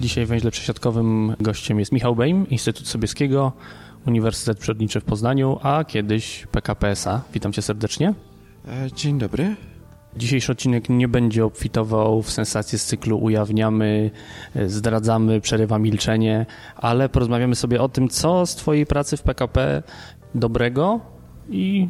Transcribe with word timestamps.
Dzisiaj 0.00 0.26
w 0.26 0.28
węźle 0.28 0.50
przesiadkowym 0.50 1.36
gościem 1.40 1.78
jest 1.78 1.92
Michał 1.92 2.16
Bejm, 2.16 2.48
Instytut 2.48 2.88
Sobieskiego, 2.88 3.52
Uniwersytet 4.06 4.58
Przyrodniczy 4.58 5.00
w 5.00 5.04
Poznaniu, 5.04 5.58
a 5.62 5.84
kiedyś 5.84 6.46
PKP 6.52 6.88
SA. 6.88 7.22
Witam 7.34 7.52
cię 7.52 7.62
serdecznie. 7.62 8.14
E, 8.68 8.92
dzień 8.92 9.18
dobry. 9.18 9.56
Dzisiejszy 10.16 10.52
odcinek 10.52 10.88
nie 10.88 11.08
będzie 11.08 11.44
obfitował 11.44 12.22
w 12.22 12.30
sensację 12.30 12.78
z 12.78 12.84
cyklu 12.84 13.18
ujawniamy, 13.18 14.10
e, 14.54 14.68
zdradzamy, 14.68 15.40
przerywa 15.40 15.78
milczenie, 15.78 16.46
ale 16.76 17.08
porozmawiamy 17.08 17.54
sobie 17.54 17.82
o 17.82 17.88
tym, 17.88 18.08
co 18.08 18.46
z 18.46 18.54
twojej 18.54 18.86
pracy 18.86 19.16
w 19.16 19.22
PKP 19.22 19.82
dobrego 20.34 21.00
i 21.48 21.88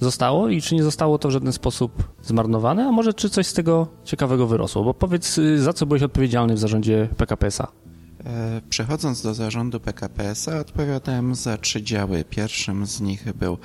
zostało 0.00 0.48
i 0.48 0.62
czy 0.62 0.74
nie 0.74 0.82
zostało 0.82 1.18
to 1.18 1.28
w 1.28 1.32
żaden 1.32 1.52
sposób 1.52 2.04
zmarnowane, 2.22 2.86
a 2.88 2.92
może 2.92 3.14
czy 3.14 3.30
coś 3.30 3.46
z 3.46 3.52
tego 3.52 3.86
ciekawego 4.04 4.46
wyrosło? 4.46 4.84
Bo 4.84 4.94
powiedz, 4.94 5.38
y, 5.38 5.62
za 5.62 5.72
co 5.72 5.86
byłeś 5.86 6.02
odpowiedzialny 6.02 6.54
w 6.54 6.58
zarządzie 6.58 7.08
PKP 7.16 7.46
SA? 7.46 7.64
E, 7.64 7.87
przechodząc 8.70 9.22
do 9.22 9.34
zarządu 9.34 9.80
PKPS-a, 9.80 10.58
odpowiadałem 10.58 11.34
za 11.34 11.58
trzy 11.58 11.82
działy. 11.82 12.24
Pierwszym 12.24 12.86
z 12.86 13.00
nich 13.00 13.32
był, 13.32 13.58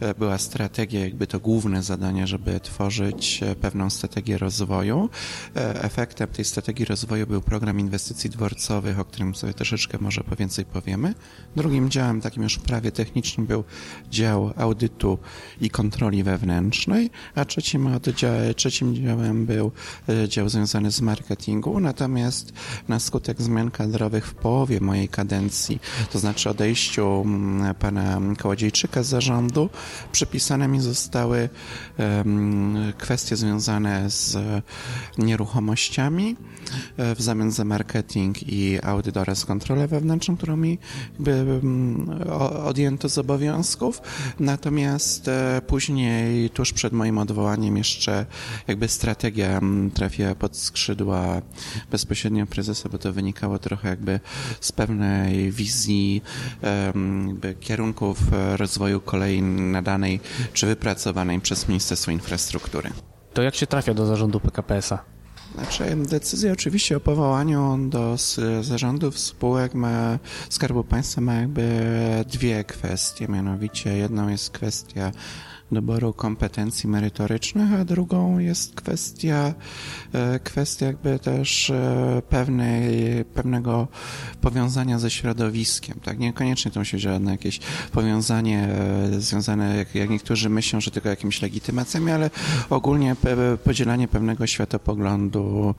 e, 0.00 0.14
była 0.14 0.38
strategia, 0.38 1.00
jakby 1.00 1.26
to 1.26 1.40
główne 1.40 1.82
zadanie, 1.82 2.26
żeby 2.26 2.60
tworzyć 2.60 3.42
e, 3.42 3.56
pewną 3.56 3.90
strategię 3.90 4.38
rozwoju. 4.38 5.08
Efektem 5.54 6.28
tej 6.28 6.44
strategii 6.44 6.84
rozwoju 6.84 7.26
był 7.26 7.42
program 7.42 7.80
inwestycji 7.80 8.30
dworcowych, 8.30 9.00
o 9.00 9.04
którym 9.04 9.34
sobie 9.34 9.54
troszeczkę 9.54 9.98
może 10.00 10.20
po 10.20 10.36
więcej 10.36 10.64
powiemy. 10.64 11.14
Drugim 11.56 11.90
działem, 11.90 12.20
takim 12.20 12.42
już 12.42 12.58
prawie 12.58 12.92
technicznym, 12.92 13.46
był 13.46 13.64
dział 14.10 14.52
audytu 14.56 15.18
i 15.60 15.70
kontroli 15.70 16.22
wewnętrznej, 16.22 17.10
a 17.34 17.44
trzecim, 17.44 17.88
trzecim 18.56 18.94
działem 18.94 19.46
był 19.46 19.72
dział 20.28 20.48
związany 20.48 20.90
z 20.90 21.00
marketingu. 21.00 21.80
Natomiast 21.80 22.52
na 22.88 23.00
skutek 23.00 23.42
zmian 23.42 23.70
w 24.20 24.34
połowie 24.34 24.80
mojej 24.80 25.08
kadencji, 25.08 25.80
to 26.12 26.18
znaczy 26.18 26.50
odejściu 26.50 27.22
mm, 27.24 27.74
pana 27.74 28.20
Kołodziejczyka 28.38 29.02
z 29.02 29.06
zarządu, 29.06 29.70
przypisane 30.12 30.68
mi 30.68 30.80
zostały 30.80 31.48
kwestie 32.98 33.36
związane 33.36 34.10
z 34.10 34.36
nieruchomościami 35.18 36.36
e, 36.96 37.14
w 37.14 37.22
zamian 37.22 37.50
za 37.50 37.64
marketing 37.64 38.48
i 38.48 38.78
audyt 38.82 39.16
oraz 39.16 39.44
kontrolę 39.44 39.88
wewnętrzną, 39.88 40.36
którą 40.36 40.56
mi 40.56 40.78
jakby 41.12 41.60
odjęto 42.64 43.08
z 43.08 43.18
obowiązków. 43.18 44.02
Natomiast 44.40 45.28
e, 45.28 45.62
później, 45.66 46.50
tuż 46.50 46.72
przed 46.72 46.92
moim 46.92 47.18
odwołaniem, 47.18 47.76
jeszcze 47.76 48.26
jakby 48.68 48.88
strategia 48.88 49.60
trafiła 49.94 50.34
pod 50.34 50.56
skrzydła 50.56 51.42
bezpośrednio 51.90 52.46
prezesa, 52.46 52.88
bo 52.88 52.98
to 52.98 53.12
wynikało 53.12 53.58
trochę 53.58 53.83
jakby 53.84 54.20
z 54.60 54.72
pewnej 54.72 55.50
wizji 55.52 56.22
jakby 57.26 57.54
kierunków 57.54 58.18
rozwoju 58.56 59.00
kolei 59.00 59.42
nadanej 59.42 60.20
czy 60.52 60.66
wypracowanej 60.66 61.40
przez 61.40 61.68
Ministerstwo 61.68 62.10
Infrastruktury. 62.10 62.90
To 63.34 63.42
jak 63.42 63.54
się 63.54 63.66
trafia 63.66 63.94
do 63.94 64.06
zarządu 64.06 64.40
PKP-a? 64.40 64.98
Znaczy, 65.54 65.96
decyzja 65.96 66.52
oczywiście 66.52 66.96
o 66.96 67.00
powołaniu 67.00 67.78
do 67.88 68.16
zarządów 68.60 69.18
spółek 69.18 69.74
ma, 69.74 70.18
Skarbu 70.50 70.84
Państwa 70.84 71.20
ma 71.20 71.34
jakby 71.34 71.80
dwie 72.32 72.64
kwestie, 72.64 73.28
mianowicie 73.28 73.96
jedną 73.96 74.28
jest 74.28 74.50
kwestia 74.50 75.12
doboru 75.72 76.12
kompetencji 76.12 76.88
merytorycznych, 76.88 77.72
a 77.80 77.84
drugą 77.84 78.38
jest 78.38 78.74
kwestia, 78.74 79.54
e, 80.12 80.38
kwestia 80.38 80.86
jakby 80.86 81.18
też 81.18 81.70
e, 81.70 82.22
pewnej, 82.28 83.24
pewnego 83.24 83.88
powiązania 84.40 84.98
ze 84.98 85.10
środowiskiem, 85.10 86.00
tak? 86.00 86.18
Niekoniecznie 86.18 86.70
to 86.70 86.80
musi 86.80 86.96
być 86.96 87.02
żadne 87.02 87.32
jakieś 87.32 87.60
powiązanie 87.92 88.68
e, 88.68 89.20
związane, 89.20 89.76
jak, 89.76 89.94
jak 89.94 90.10
niektórzy 90.10 90.48
myślą, 90.48 90.80
że 90.80 90.90
tylko 90.90 91.08
jakimiś 91.08 91.42
legitymacjami, 91.42 92.10
ale 92.10 92.30
ogólnie 92.70 93.16
podzielanie 93.64 94.08
pewnego 94.08 94.46
światopoglądu, 94.46 95.74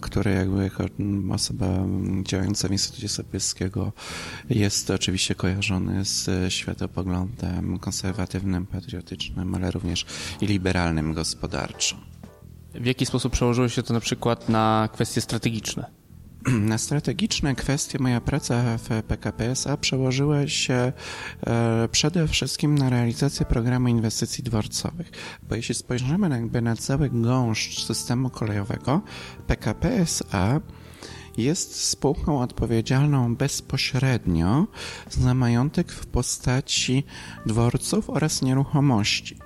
który 0.00 0.30
jakby 0.30 0.64
jako 0.64 0.84
osoba 1.32 1.66
działająca 2.22 2.68
w 2.68 2.72
Instytucie 2.72 3.08
Sobieskiego 3.08 3.92
jest 4.50 4.90
oczywiście 4.90 5.34
kojarzony 5.34 6.04
z 6.04 6.52
światopoglądem 6.52 7.78
konserwatywnym 7.78 8.57
patriotycznym, 8.66 9.54
ale 9.54 9.70
również 9.70 10.06
i 10.40 10.46
liberalnym 10.46 11.14
gospodarczo. 11.14 11.96
W 12.74 12.86
jaki 12.86 13.06
sposób 13.06 13.32
przełożyło 13.32 13.68
się 13.68 13.82
to 13.82 13.94
na 13.94 14.00
przykład 14.00 14.48
na 14.48 14.88
kwestie 14.92 15.20
strategiczne? 15.20 15.90
Na 16.70 16.78
strategiczne 16.78 17.54
kwestie 17.54 17.98
moja 17.98 18.20
praca 18.20 18.78
w 18.78 19.02
PKP 19.02 19.50
SA 19.50 19.76
przełożyła 19.76 20.46
się 20.46 20.92
e, 21.46 21.88
przede 21.92 22.28
wszystkim 22.28 22.78
na 22.78 22.90
realizację 22.90 23.46
programu 23.46 23.88
inwestycji 23.88 24.44
dworcowych. 24.44 25.10
Bo 25.42 25.54
jeśli 25.54 25.74
spojrzymy 25.74 26.28
jakby 26.28 26.62
na 26.62 26.76
cały 26.76 27.10
gąszcz 27.10 27.84
systemu 27.84 28.30
kolejowego, 28.30 29.00
PKP 29.46 30.00
SA 30.00 30.60
jest 31.38 31.84
spółką 31.84 32.40
odpowiedzialną 32.40 33.36
bezpośrednio 33.36 34.66
za 35.10 35.34
majątek 35.34 35.92
w 35.92 36.06
postaci 36.06 37.04
dworców 37.46 38.10
oraz 38.10 38.42
nieruchomości. 38.42 39.36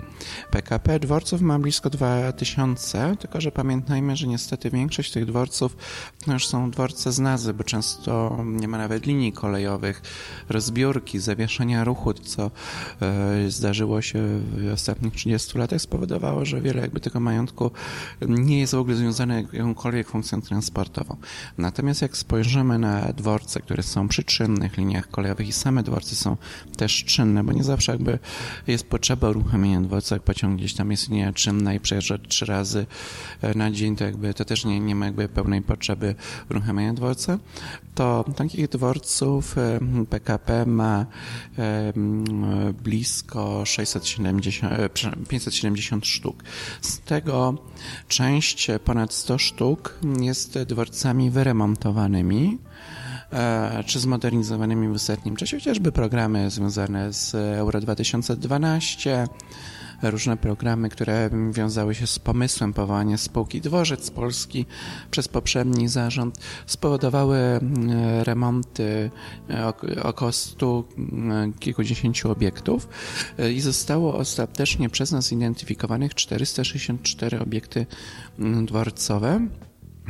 PKP 0.51 0.99
dworców 0.99 1.41
ma 1.41 1.59
blisko 1.59 1.89
2000, 1.89 3.15
tylko 3.19 3.41
że 3.41 3.51
pamiętajmy, 3.51 4.15
że 4.15 4.27
niestety 4.27 4.69
większość 4.69 5.11
tych 5.11 5.25
dworców 5.25 5.77
to 6.25 6.33
już 6.33 6.47
są 6.47 6.71
dworce 6.71 7.11
z 7.11 7.19
nazwy, 7.19 7.53
bo 7.53 7.63
często 7.63 8.37
nie 8.45 8.67
ma 8.67 8.77
nawet 8.77 9.05
linii 9.05 9.31
kolejowych, 9.31 10.01
rozbiórki, 10.49 11.19
zawieszenia 11.19 11.83
ruchu, 11.83 12.13
co 12.13 12.51
e, 13.01 13.51
zdarzyło 13.51 14.01
się 14.01 14.19
w 14.19 14.71
ostatnich 14.73 15.13
30 15.13 15.57
latach, 15.57 15.81
spowodowało, 15.81 16.45
że 16.45 16.61
wiele 16.61 16.81
jakby 16.81 16.99
tego 16.99 17.19
majątku 17.19 17.71
nie 18.21 18.59
jest 18.59 18.75
w 18.75 18.77
ogóle 18.77 18.95
związane 18.95 19.43
jakąkolwiek 19.53 20.07
funkcją 20.09 20.41
transportową. 20.41 21.15
Natomiast 21.57 22.01
jak 22.01 22.17
spojrzymy 22.17 22.79
na 22.79 23.13
dworce, 23.13 23.59
które 23.59 23.83
są 23.83 24.07
przy 24.07 24.23
czynnych 24.23 24.77
liniach 24.77 25.09
kolejowych 25.09 25.47
i 25.47 25.53
same 25.53 25.83
dworce 25.83 26.15
są 26.15 26.37
też 26.77 27.03
czynne, 27.03 27.43
bo 27.43 27.51
nie 27.51 27.63
zawsze 27.63 27.91
jakby 27.91 28.19
jest 28.67 28.87
potrzeba 28.87 29.29
uruchomienia 29.29 29.81
dworca 29.81 30.12
jak 30.13 30.23
pociąg 30.23 30.57
gdzieś 30.57 30.73
tam 30.73 30.91
jest 30.91 31.09
czynna 31.33 31.73
i 31.73 31.79
przejeżdża 31.79 32.17
trzy 32.17 32.45
razy 32.45 32.85
e, 33.41 33.57
na 33.57 33.71
dzień, 33.71 33.95
to 33.95 34.03
jakby 34.03 34.33
to 34.33 34.45
też 34.45 34.65
nie, 34.65 34.79
nie 34.79 34.95
ma 34.95 35.05
jakby 35.05 35.29
pełnej 35.29 35.61
potrzeby 35.61 36.15
uruchamiania 36.51 36.93
dworca, 36.93 37.39
to 37.95 38.25
takich 38.35 38.69
dworców 38.69 39.55
PKP 40.09 40.65
ma 40.65 41.05
blisko 42.83 43.65
670, 43.65 44.73
570 45.29 46.05
sztuk. 46.05 46.43
Z 46.81 46.99
tego 46.99 47.57
część, 48.07 48.67
ponad 48.83 49.13
100 49.13 49.37
sztuk 49.37 49.99
jest 50.21 50.59
dworcami 50.59 51.29
wyremontowanymi, 51.29 52.57
e, 53.31 53.83
czy 53.85 53.99
zmodernizowanymi 53.99 54.87
w 54.87 54.91
ostatnim 54.91 55.35
czasie, 55.35 55.57
chociażby 55.57 55.91
programy 55.91 56.49
związane 56.49 57.13
z 57.13 57.35
Euro 57.35 57.81
2012, 57.81 59.27
różne 60.11 60.37
programy, 60.37 60.89
które 60.89 61.29
wiązały 61.51 61.95
się 61.95 62.07
z 62.07 62.19
pomysłem 62.19 62.73
powołania 62.73 63.17
spółki 63.17 63.61
Dworzec 63.61 64.11
Polski 64.11 64.65
przez 65.11 65.27
poprzedni 65.27 65.87
zarząd, 65.87 66.39
spowodowały 66.65 67.37
mm, 67.37 67.89
remonty 68.23 69.11
e, 69.49 69.73
około 70.03 70.31
stu 70.31 70.85
mm, 70.97 71.53
kilkudziesięciu 71.53 72.31
obiektów 72.31 72.87
e, 73.39 73.51
i 73.51 73.61
zostało 73.61 74.15
ostatecznie 74.15 74.89
przez 74.89 75.11
nas 75.11 75.27
zidentyfikowanych 75.27 76.15
464 76.15 77.39
obiekty 77.39 77.85
dworcowe 78.65 79.47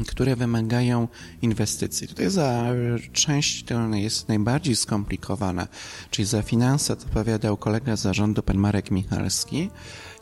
które 0.07 0.35
wymagają 0.35 1.07
inwestycji. 1.41 2.07
Tutaj 2.07 2.29
za 2.29 2.65
część, 3.13 3.63
która 3.63 3.97
jest 3.97 4.27
najbardziej 4.27 4.75
skomplikowana, 4.75 5.67
czyli 6.11 6.25
za 6.25 6.41
finanse 6.41 6.93
odpowiadał 6.93 7.57
kolega 7.57 7.95
zarządu, 7.95 8.43
pan 8.43 8.57
Marek 8.57 8.91
Michalski 8.91 9.69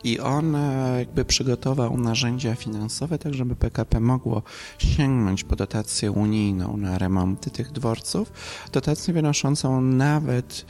i 0.03 0.19
on 0.19 0.55
jakby 0.97 1.25
przygotował 1.25 1.97
narzędzia 1.97 2.55
finansowe, 2.55 3.19
tak 3.19 3.33
żeby 3.33 3.55
PKP 3.55 3.99
mogło 3.99 4.43
sięgnąć 4.77 5.43
po 5.43 5.55
dotację 5.55 6.11
unijną 6.11 6.77
na 6.77 6.97
remonty 6.97 7.49
tych 7.49 7.71
dworców, 7.71 8.31
dotację 8.71 9.13
wynoszącą 9.13 9.81
nawet 9.81 10.65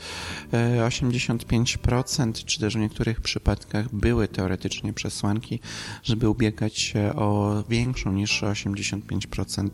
85%, 0.88 2.44
czy 2.44 2.60
też 2.60 2.74
w 2.74 2.78
niektórych 2.78 3.20
przypadkach 3.20 3.94
były 3.94 4.28
teoretycznie 4.28 4.92
przesłanki, 4.92 5.60
żeby 6.02 6.28
ubiegać 6.28 6.78
się 6.78 7.12
o 7.16 7.62
większą 7.68 8.12
niż 8.12 8.42
85% 8.42 9.68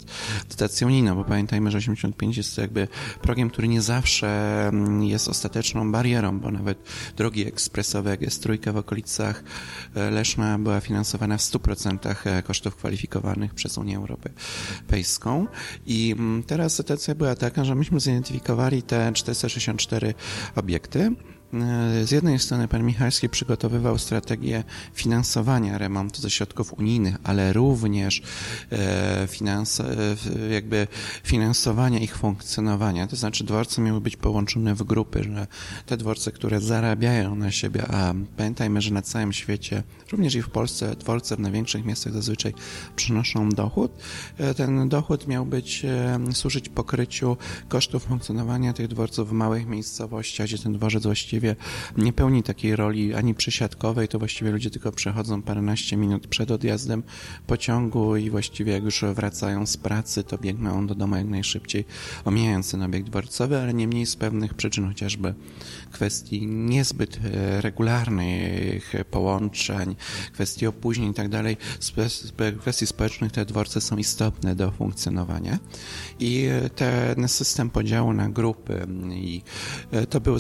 dotację 0.49 0.87
unijną, 0.87 1.15
bo 1.15 1.25
pamiętajmy, 1.25 1.71
że 1.71 1.79
85 1.79 2.37
jest 2.37 2.59
jakby 2.59 2.89
progiem, 3.23 3.51
który 3.51 3.69
nie 3.69 3.83
zawsze 3.83 4.29
mm, 4.69 5.03
jest 5.03 5.29
ostateczną 5.29 5.93
barierą, 5.93 6.41
bo 6.41 6.51
nawet 6.51 6.79
drogi 7.17 7.47
ekspresowe, 7.47 8.11
jak 8.11 8.23
jest 8.23 8.43
trójka 8.43 8.73
w 8.73 8.77
okolicach 8.77 9.45
e, 9.45 9.48
Leszna, 9.95 10.59
była 10.59 10.81
finansowana 10.81 11.39
w 11.39 11.41
100% 11.41 12.15
e, 12.25 12.43
kosztów 12.43 12.77
kwalifikowanych 12.77 13.55
przez 13.55 13.79
Unię 13.79 13.97
Europejską. 13.97 15.47
I 15.87 16.15
mm, 16.19 16.43
teraz 16.43 16.75
sytuacja 16.75 17.15
była 17.15 17.35
taka, 17.35 17.65
że 17.65 17.75
myśmy 17.75 18.01
zidentyfikowali 18.01 18.83
te 18.83 19.13
464 19.13 20.15
obiekty, 20.57 21.11
E, 21.11 21.38
z 22.05 22.11
jednej 22.11 22.39
strony 22.39 22.69
pan 22.69 22.85
Michalski 22.85 23.29
przygotowywał 23.29 23.99
strategię 23.99 24.65
finansowania 24.95 25.79
remontu 25.79 26.21
ze 26.21 26.31
środków 26.31 26.73
unijnych, 26.73 27.17
ale 27.25 27.53
również 27.53 28.23
e, 28.73 29.27
finans, 29.31 29.83
jakby 30.51 30.87
finansowania 31.25 31.99
ich 31.99 32.17
funkcjonowania. 32.17 33.07
To 33.07 33.17
znaczy 33.17 33.45
dworce 33.45 33.83
miały 33.83 34.01
być 34.01 34.17
połączone 34.17 34.75
w 34.75 34.83
grupy, 34.83 35.23
że 35.23 35.47
te 35.87 35.97
dworce, 35.97 36.33
które 36.33 36.61
zarabiają 36.61 37.35
na 37.35 37.51
siebie, 37.51 37.83
a 37.91 38.15
pamiętajmy, 38.37 38.81
że 38.81 38.91
na 38.91 39.03
całym 39.03 39.33
świecie, 39.33 39.83
również 40.13 40.35
i 40.35 40.43
w 40.43 40.49
Polsce, 40.49 40.97
dworce 40.97 41.37
w 41.37 41.41
największych 41.41 41.85
miastach 41.85 42.13
zazwyczaj 42.13 42.55
przynoszą 42.97 43.49
dochód. 43.51 43.93
E, 44.39 44.55
ten 44.55 44.89
dochód 44.89 45.27
miał 45.27 45.47
być, 45.47 45.87
służyć 46.33 46.69
pokryciu 46.69 47.37
kosztów 47.69 48.03
funkcjonowania 48.03 48.73
tych 48.73 48.89
dworców 48.89 49.29
w 49.29 49.33
małych 49.33 49.67
miejscowościach, 49.67 50.47
gdzie 50.47 50.59
ten 50.59 50.73
dworzec 50.73 51.03
właściwie 51.03 51.38
właściwie 51.41 51.57
nie 51.97 52.13
pełni 52.13 52.43
takiej 52.43 52.77
roli 52.77 53.15
ani 53.15 53.35
przesiadkowej, 53.35 54.09
to 54.09 54.19
właściwie 54.19 54.51
ludzie 54.51 54.71
tylko 54.71 54.93
przechodzą 54.93 55.43
paręnaście 55.43 55.97
minut 55.97 56.27
przed 56.27 56.51
odjazdem 56.51 57.03
pociągu 57.47 58.17
i 58.17 58.31
właściwie 58.31 58.73
jak 58.73 58.85
już 58.85 59.05
wracają 59.15 59.67
z 59.67 59.77
pracy, 59.77 60.25
to 60.25 60.39
biegną 60.39 60.87
do 60.87 60.95
domu 60.95 61.17
jak 61.17 61.27
najszybciej, 61.27 61.85
omijając 62.25 62.71
ten 62.71 62.83
obiekt 62.83 63.07
dworcowy, 63.07 63.59
ale 63.59 63.75
niemniej 63.75 64.07
z 64.07 64.17
pewnych 64.17 64.55
przyczyn, 64.55 64.89
chociażby 64.89 65.35
kwestii 65.93 66.47
niezbyt 66.47 67.21
e, 67.25 67.61
regularnych 67.61 68.93
połączeń, 69.11 69.97
kwestii 70.33 70.67
opóźnień 70.67 71.11
i 71.11 71.15
tak 71.15 71.29
dalej, 71.29 71.57
kwestii 72.61 72.87
społecznych 72.87 73.33
te 73.33 73.45
dworce 73.45 73.81
są 73.81 73.97
istotne 73.97 74.55
do 74.55 74.71
funkcjonowania. 74.71 75.59
I 76.21 76.45
e, 76.45 76.71
ten 76.71 77.29
system 77.29 77.71
podziału 77.71 78.13
na 78.13 78.29
grupy 78.29 78.87
i 79.13 79.43
e, 79.91 80.07
to 80.07 80.21
było 80.21 80.39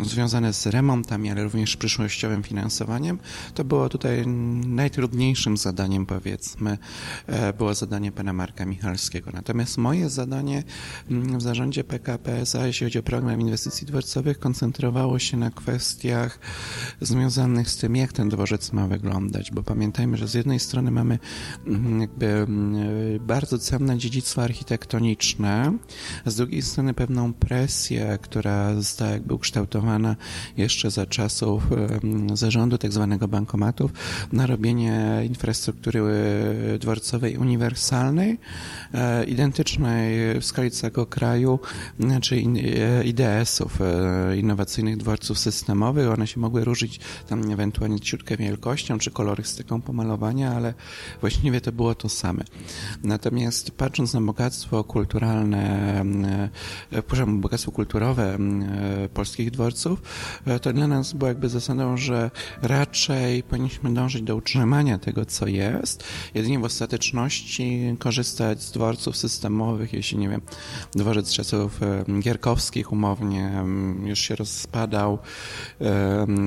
związane 0.00 0.52
z 0.52 0.66
remontami, 0.66 1.30
ale 1.30 1.44
również 1.44 1.76
przyszłościowym 1.76 2.42
finansowaniem, 2.42 3.18
to 3.54 3.64
było 3.64 3.88
tutaj 3.88 4.26
najtrudniejszym 4.66 5.56
zadaniem, 5.56 6.06
powiedzmy, 6.06 6.78
e, 7.26 7.52
było 7.52 7.74
zadanie 7.74 8.12
pana 8.12 8.32
Marka 8.32 8.64
Michalskiego. 8.64 9.30
Natomiast 9.34 9.78
moje 9.78 10.10
zadanie 10.10 10.62
mm, 11.10 11.38
w 11.38 11.42
zarządzie 11.42 11.84
PKP 11.84 12.40
SA, 12.40 12.66
jeśli 12.66 12.86
chodzi 12.86 12.98
o 12.98 13.02
program 13.02 13.40
inwestycji 13.40 13.86
dworcowych, 13.86 14.38
koncentrowało 14.38 15.18
się 15.18 15.36
na 15.36 15.50
kwestiach 15.50 16.38
związanych 17.00 17.70
z 17.70 17.76
tym, 17.76 17.96
jak 17.96 18.12
ten 18.12 18.28
dworzec 18.28 18.72
ma 18.72 18.86
wyglądać, 18.86 19.50
bo 19.50 19.62
pamiętajmy, 19.62 20.16
że 20.16 20.28
z 20.28 20.34
jednej 20.34 20.60
strony 20.60 20.90
mamy 20.90 21.18
mm, 21.66 22.00
jakby 22.00 22.26
mm, 22.26 22.74
bardzo 23.20 23.58
cenne 23.58 23.98
dziedzictwo 23.98 24.42
architektoniczne, 24.42 25.78
z 26.26 26.36
drugiej 26.36 26.62
strony 26.62 26.94
pewną 26.94 27.32
presję, 27.32 28.18
która 28.22 28.74
została 28.74 29.10
jakby 29.10 29.34
ukształtowana 29.34 29.83
jeszcze 30.56 30.90
za 30.90 31.06
czasów 31.06 31.62
zarządu 32.34 32.78
tak 32.78 32.92
zwanego 32.92 33.28
bankomatów 33.28 33.92
na 34.32 34.46
robienie 34.46 35.22
infrastruktury 35.26 36.00
e, 36.00 36.78
dworcowej 36.78 37.36
uniwersalnej, 37.36 38.38
e, 38.94 39.24
identycznej 39.24 40.40
w 40.40 40.44
skali 40.44 40.70
całego 40.70 41.06
kraju, 41.06 41.58
czy 42.20 42.36
e, 42.36 43.04
IDS-ów, 43.04 43.78
innowacyjnych 44.36 44.96
dworców 44.96 45.38
systemowych. 45.38 46.08
One 46.08 46.26
się 46.26 46.40
mogły 46.40 46.64
różnić 46.64 47.00
tam 47.28 47.50
ewentualnie 47.50 48.00
ciutkę 48.00 48.36
wielkością, 48.36 48.98
czy 48.98 49.10
kolorystyką 49.10 49.82
pomalowania, 49.82 50.52
ale 50.52 50.74
właściwie 51.20 51.60
to 51.60 51.72
było 51.72 51.94
to 51.94 52.08
same. 52.08 52.44
Natomiast 53.04 53.70
patrząc 53.70 54.14
na 54.14 54.20
bogactwo 54.20 54.84
kulturalne, 54.84 56.04
bogactwo 57.26 57.72
kulturowe 57.72 58.38
polskich 59.14 59.50
dworców, 59.50 59.73
e, 60.46 60.60
to 60.60 60.72
dla 60.72 60.86
nas 60.86 61.12
było 61.12 61.28
jakby 61.28 61.48
zasadą, 61.48 61.96
że 61.96 62.30
raczej 62.62 63.42
powinniśmy 63.42 63.94
dążyć 63.94 64.22
do 64.22 64.36
utrzymania 64.36 64.98
tego, 64.98 65.26
co 65.26 65.46
jest, 65.46 66.04
jedynie 66.34 66.58
w 66.58 66.64
ostateczności 66.64 67.96
korzystać 67.98 68.62
z 68.62 68.72
dworców 68.72 69.16
systemowych, 69.16 69.92
jeśli, 69.92 70.18
nie 70.18 70.28
wiem, 70.28 70.40
dworzec 70.94 71.32
czasów 71.32 71.82
e, 71.82 72.04
gierkowskich 72.20 72.92
umownie 72.92 73.64
już 74.04 74.18
się 74.18 74.36
rozpadał 74.36 75.18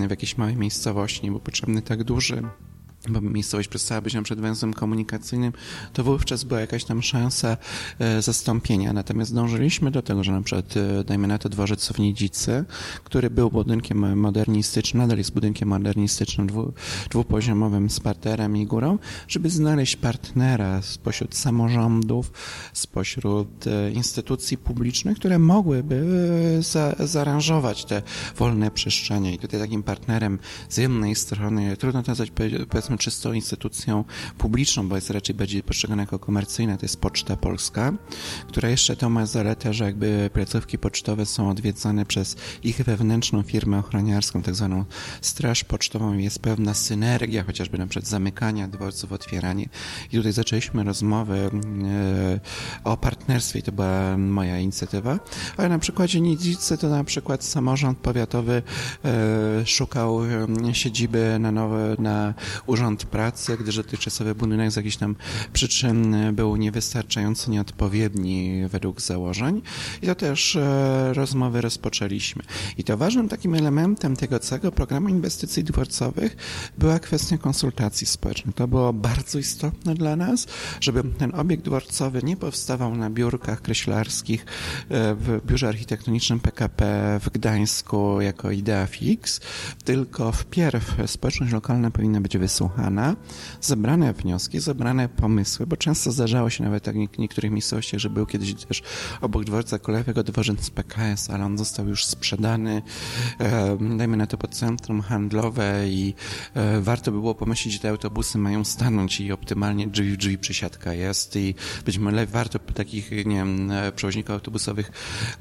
w 0.04 0.10
jakiejś 0.10 0.38
małej 0.38 0.56
miejscowości, 0.56 1.24
nie 1.24 1.32
był 1.32 1.40
potrzebny 1.40 1.82
tak 1.82 2.04
duży 2.04 2.44
bo 3.10 3.22
miejscowość 3.22 3.70
przestała 3.70 4.02
być 4.02 4.14
na 4.14 4.22
przykład 4.22 4.42
węzłem 4.42 4.74
komunikacyjnym, 4.74 5.54
to 5.94 6.04
wówczas 6.04 6.44
była 6.44 6.60
jakaś 6.60 6.84
tam 6.84 7.02
szansa 7.02 7.58
e, 8.00 8.22
zastąpienia. 8.22 8.94
Natomiast 8.94 9.34
dążyliśmy 9.34 9.92
do 9.92 10.02
tego, 10.02 10.24
że 10.24 10.32
na 10.32 10.42
przykład, 10.42 10.78
e, 10.78 11.04
dajmy 11.04 11.28
na 11.28 11.38
to 11.38 11.50
dworzec 11.50 11.84
Sowniedzicy, 11.84 12.66
który 13.04 13.30
był 13.30 13.52
budynkiem 13.52 14.20
modernistycznym, 14.20 15.04
nadal 15.04 15.18
jest 15.18 15.34
budynkiem 15.34 15.70
modernistycznym, 15.70 16.48
dwu, 16.48 16.74
dwupoziomowym 17.10 17.90
z 17.90 18.00
parterem 18.00 18.58
i 18.58 18.66
górą, 18.66 19.00
żeby 19.28 19.50
znaleźć 19.50 19.96
partnera 19.96 20.82
spośród 20.82 21.36
samorządów, 21.36 22.32
spośród 22.74 23.68
e, 23.68 23.92
instytucji 23.92 24.58
publicznych, 24.58 25.18
które 25.18 25.40
mogłyby 25.40 26.06
za, 26.60 26.96
zaaranżować 27.00 27.86
te 27.86 28.02
wolne 28.38 28.72
przestrzenie. 28.72 29.34
I 29.34 29.38
tutaj 29.38 29.60
takim 29.60 29.84
partnerem 29.84 30.40
z 30.70 30.78
jednej 30.78 31.16
strony, 31.16 31.78
trudno 31.78 32.04
to 32.04 32.12
nazwać 32.12 32.32
powiedzmy 32.70 32.97
czystą 32.98 33.34
instytucją 33.34 34.04
publiczną, 34.38 34.90
bo 34.90 34.96
jest 34.96 35.10
raczej 35.10 35.36
bardziej 35.36 35.64
postrzegana 35.64 36.04
jako 36.04 36.20
komercyjna, 36.20 36.78
to 36.78 36.86
jest 36.86 37.02
Poczta 37.02 37.38
Polska, 37.38 37.94
która 38.48 38.70
jeszcze 38.70 38.96
to 38.96 39.10
ma 39.10 39.26
zaletę, 39.26 39.74
że 39.74 39.84
jakby 39.84 40.30
placówki 40.34 40.78
pocztowe 40.78 41.26
są 41.26 41.50
odwiedzane 41.50 42.06
przez 42.06 42.36
ich 42.64 42.78
wewnętrzną 42.78 43.44
firmę 43.44 43.80
ochroniarską, 43.80 44.42
tak 44.42 44.56
zwaną 44.56 44.86
Straż 45.22 45.64
Pocztową 45.64 46.18
jest 46.18 46.40
pewna 46.40 46.74
synergia, 46.74 47.44
chociażby 47.44 47.78
na 47.78 47.88
przykład 47.88 48.08
zamykania 48.10 48.68
dworców, 48.68 49.12
otwieranie. 49.12 49.70
I 50.12 50.18
tutaj 50.18 50.32
zaczęliśmy 50.32 50.84
rozmowę 50.84 51.36
e, 51.36 51.50
o 52.84 52.98
partnerstwie 52.98 53.62
to 53.62 53.72
była 53.72 54.18
moja 54.18 54.60
inicjatywa, 54.60 55.20
ale 55.58 55.70
na 55.70 55.80
przykładzie 55.80 56.22
Nidzicy 56.22 56.78
to 56.78 56.90
na 56.90 57.04
przykład 57.04 57.44
samorząd 57.44 57.98
powiatowy 57.98 58.62
e, 59.06 59.66
szukał 59.66 60.24
e, 60.24 60.76
siedziby 60.76 61.38
na 61.40 61.52
nowe, 61.52 61.96
na 62.00 62.34
Urząd 62.66 62.87
Pracy, 62.96 63.58
gdyż 63.60 63.76
dotychczasowy 63.76 64.36
budynek 64.36 64.72
z 64.72 64.76
jakichś 64.76 64.98
tam 64.98 65.16
przyczyn 65.54 66.16
był 66.34 66.56
niewystarczający, 66.56 67.52
nieodpowiedni 67.52 68.68
według 68.68 69.02
założeń. 69.02 69.62
I 70.02 70.06
to 70.06 70.16
też 70.16 70.56
e, 70.56 71.14
rozmowy 71.14 71.62
rozpoczęliśmy. 71.62 72.44
I 72.78 72.84
to 72.84 72.98
ważnym 72.98 73.30
takim 73.30 73.56
elementem 73.56 74.16
tego 74.16 74.40
całego 74.40 74.72
programu 74.72 75.10
inwestycji 75.10 75.64
dworcowych 75.64 76.38
była 76.78 77.00
kwestia 77.00 77.38
konsultacji 77.38 78.08
społecznych. 78.08 78.56
To 78.56 78.68
było 78.68 78.94
bardzo 78.94 79.40
istotne 79.40 79.96
dla 79.96 80.16
nas, 80.16 80.48
żeby 80.82 81.04
ten 81.04 81.36
obiekt 81.36 81.64
dworcowy 81.64 82.24
nie 82.24 82.38
powstawał 82.38 82.96
na 82.96 83.10
biurkach 83.10 83.62
kreślarskich 83.62 84.46
e, 84.90 85.16
w 85.16 85.42
biurze 85.46 85.68
architektonicznym 85.68 86.40
PKP 86.40 87.20
w 87.24 87.30
Gdańsku 87.30 88.22
jako 88.22 88.52
idea 88.52 88.86
fix, 88.86 89.40
tylko 89.86 90.32
wpierw 90.32 90.96
społeczność 91.06 91.54
lokalna 91.54 91.92
powinna 91.92 92.22
być 92.22 92.38
wysłana 92.38 92.58
wysłuchana, 92.68 93.16
zebrane 93.62 94.14
wnioski, 94.14 94.60
zebrane 94.60 95.10
pomysły, 95.10 95.68
bo 95.68 95.78
często 95.78 96.12
zdarzało 96.12 96.50
się 96.50 96.64
nawet 96.64 96.84
tak 96.84 96.96
w 96.96 97.18
niektórych 97.18 97.52
miejscowościach, 97.52 98.00
że 98.00 98.10
był 98.10 98.26
kiedyś 98.26 98.54
też 98.54 98.84
obok 99.22 99.44
dworca 99.44 99.80
kolejowego 99.80 100.24
dworzec 100.24 100.70
PKS, 100.70 101.30
ale 101.30 101.46
on 101.46 101.58
został 101.58 101.88
już 101.88 102.06
sprzedany, 102.06 102.82
e, 103.40 103.78
dajmy 103.98 104.18
na 104.18 104.28
to 104.28 104.38
pod 104.38 104.56
centrum 104.56 105.02
handlowe 105.02 105.90
i 105.90 106.14
e, 106.54 106.82
warto 106.82 107.12
by 107.12 107.20
było 107.20 107.36
pomyśleć, 107.36 107.74
że 107.74 107.80
te 107.80 107.90
autobusy 107.90 108.38
mają 108.38 108.66
stanąć 108.66 109.20
i 109.20 109.32
optymalnie 109.32 109.88
drzwi 109.88 110.12
w 110.12 110.18
drzwi 110.18 110.38
przesiadka 110.38 110.94
jest 110.94 111.36
i 111.36 111.56
być 111.86 111.98
może 111.98 112.26
warto 112.26 112.60
takich, 112.60 113.12
nie 113.12 113.36
wiem, 113.36 113.72
przewoźników 113.96 114.32
autobusowych 114.32 114.92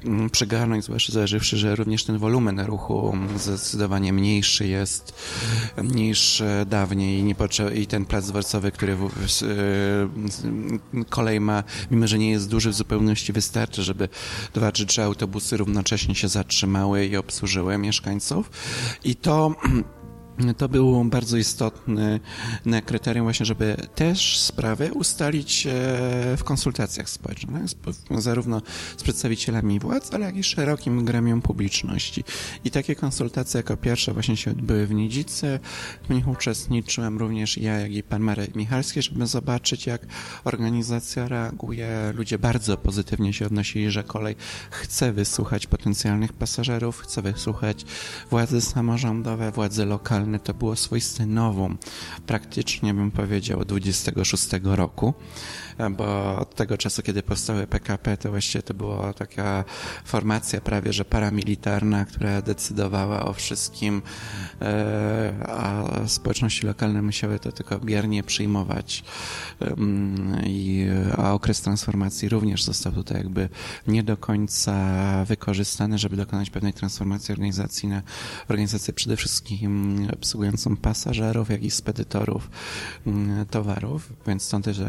mm, 0.05 0.29
przygarnąć, 0.29 0.83
zwłaszcza 0.85 1.13
zależywszy, 1.13 1.57
że 1.57 1.75
również 1.75 2.03
ten 2.03 2.17
wolumen 2.17 2.59
ruchu 2.59 3.17
zdecydowanie 3.37 4.13
mniejszy 4.13 4.67
jest 4.67 5.13
niż 5.83 6.43
dawniej 6.65 7.16
nie 7.23 7.35
i 7.75 7.87
ten 7.87 8.05
plac 8.05 8.27
dworcowy, 8.27 8.71
który 8.71 8.95
w, 8.95 9.09
w, 9.17 11.05
kolej 11.09 11.39
ma, 11.39 11.63
mimo 11.91 12.07
że 12.07 12.19
nie 12.19 12.31
jest 12.31 12.49
duży 12.49 12.69
w 12.69 12.73
zupełności 12.73 13.33
wystarczy, 13.33 13.83
żeby 13.83 14.09
dwa 14.53 14.71
czy 14.71 14.85
trzy 14.85 15.03
autobusy 15.03 15.57
równocześnie 15.57 16.15
się 16.15 16.27
zatrzymały 16.27 17.05
i 17.05 17.17
obsłużyły 17.17 17.77
mieszkańców. 17.77 18.49
I 19.03 19.15
to 19.15 19.55
to 20.57 20.69
było 20.69 21.05
bardzo 21.05 21.37
istotne 21.37 22.19
kryterium 22.85 23.25
właśnie, 23.25 23.45
żeby 23.45 23.77
też 23.95 24.39
sprawę 24.39 24.93
ustalić 24.93 25.67
e, 25.67 25.71
w 26.37 26.43
konsultacjach 26.43 27.09
społecznych, 27.09 27.63
zarówno 28.17 28.61
z 28.97 29.03
przedstawicielami 29.03 29.79
władz, 29.79 30.13
ale 30.13 30.25
jak 30.25 30.35
i 30.35 30.43
szerokim 30.43 31.05
gremium 31.05 31.41
publiczności. 31.41 32.23
I 32.65 32.71
takie 32.71 32.95
konsultacje 32.95 33.57
jako 33.57 33.77
pierwsze 33.77 34.13
właśnie 34.13 34.37
się 34.37 34.51
odbyły 34.51 34.87
w 34.87 34.93
Niedzicy. 34.93 35.59
W 36.09 36.13
nich 36.13 36.27
uczestniczyłem 36.27 37.17
również 37.17 37.57
ja, 37.57 37.79
jak 37.79 37.91
i 37.91 38.03
pan 38.03 38.21
Marek 38.21 38.55
Michalski, 38.55 39.01
żeby 39.01 39.27
zobaczyć, 39.27 39.87
jak 39.87 40.01
organizacja 40.43 41.27
reaguje. 41.27 42.13
Ludzie 42.15 42.39
bardzo 42.39 42.77
pozytywnie 42.77 43.33
się 43.33 43.45
odnosili, 43.45 43.91
że 43.91 44.03
kolej 44.03 44.35
chce 44.71 45.13
wysłuchać 45.13 45.67
potencjalnych 45.67 46.33
pasażerów, 46.33 46.99
chce 46.99 47.21
wysłuchać 47.21 47.85
władze 48.29 48.61
samorządowe, 48.61 49.51
władze 49.51 49.85
lokalne, 49.85 50.26
to 50.43 50.53
było 50.53 50.75
swoiste 50.75 51.25
nowum, 51.25 51.77
praktycznie 52.25 52.93
bym 52.93 53.11
powiedział, 53.11 53.65
26 53.65 54.47
roku 54.63 55.13
bo 55.91 56.37
od 56.39 56.55
tego 56.55 56.77
czasu, 56.77 57.01
kiedy 57.01 57.23
powstały 57.23 57.67
PKP, 57.67 58.17
to 58.17 58.29
właściwie 58.29 58.63
to 58.63 58.73
była 58.73 59.13
taka 59.13 59.63
formacja 60.05 60.61
prawie, 60.61 60.93
że 60.93 61.05
paramilitarna, 61.05 62.05
która 62.05 62.41
decydowała 62.41 63.25
o 63.25 63.33
wszystkim, 63.33 64.01
e, 64.61 65.33
a 65.47 65.83
społeczności 66.07 66.67
lokalne 66.67 67.01
musiały 67.01 67.39
to 67.39 67.51
tylko 67.51 67.79
biernie 67.79 68.23
przyjmować. 68.23 69.03
I, 70.45 70.85
a 71.17 71.33
okres 71.33 71.61
transformacji 71.61 72.29
również 72.29 72.63
został 72.63 72.93
tutaj 72.93 73.17
jakby 73.17 73.49
nie 73.87 74.03
do 74.03 74.17
końca 74.17 74.75
wykorzystany, 75.25 75.97
żeby 75.97 76.15
dokonać 76.15 76.49
pewnej 76.49 76.73
transformacji 76.73 77.31
organizacji 77.31 77.89
na 77.89 78.01
organizację 78.49 78.93
przede 78.93 79.17
wszystkim 79.17 80.07
obsługującą 80.17 80.77
pasażerów, 80.77 81.49
jak 81.49 81.63
i 81.63 81.71
spedytorów 81.71 82.49
towarów, 83.51 84.13
więc 84.27 84.43
stąd 84.43 84.65
też 84.65 84.81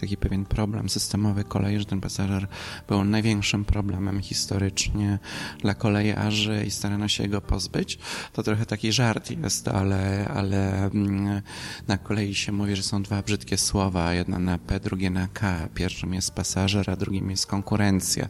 taki 0.00 0.16
pewien 0.16 0.30
pewien 0.30 0.44
problem 0.44 0.88
systemowy 0.88 1.44
kolei, 1.44 1.78
że 1.78 1.84
ten 1.84 2.00
pasażer 2.00 2.46
był 2.88 3.04
największym 3.04 3.64
problemem 3.64 4.20
historycznie 4.20 5.18
dla 5.60 5.74
kolejarzy 5.74 6.64
i 6.66 6.70
starano 6.70 7.08
się 7.08 7.28
go 7.28 7.40
pozbyć. 7.40 7.98
To 8.32 8.42
trochę 8.42 8.66
taki 8.66 8.92
żart 8.92 9.30
jest, 9.30 9.68
ale, 9.68 10.28
ale 10.28 10.86
mm, 10.86 11.42
na 11.88 11.98
kolei 11.98 12.34
się 12.34 12.52
mówi, 12.52 12.76
że 12.76 12.82
są 12.82 13.02
dwa 13.02 13.22
brzydkie 13.22 13.58
słowa, 13.58 14.14
jedna 14.14 14.38
na 14.38 14.58
P, 14.58 14.80
drugie 14.80 15.10
na 15.10 15.28
K. 15.28 15.68
Pierwszym 15.74 16.14
jest 16.14 16.30
pasażer, 16.30 16.90
a 16.90 16.96
drugim 16.96 17.30
jest 17.30 17.46
konkurencja. 17.46 18.28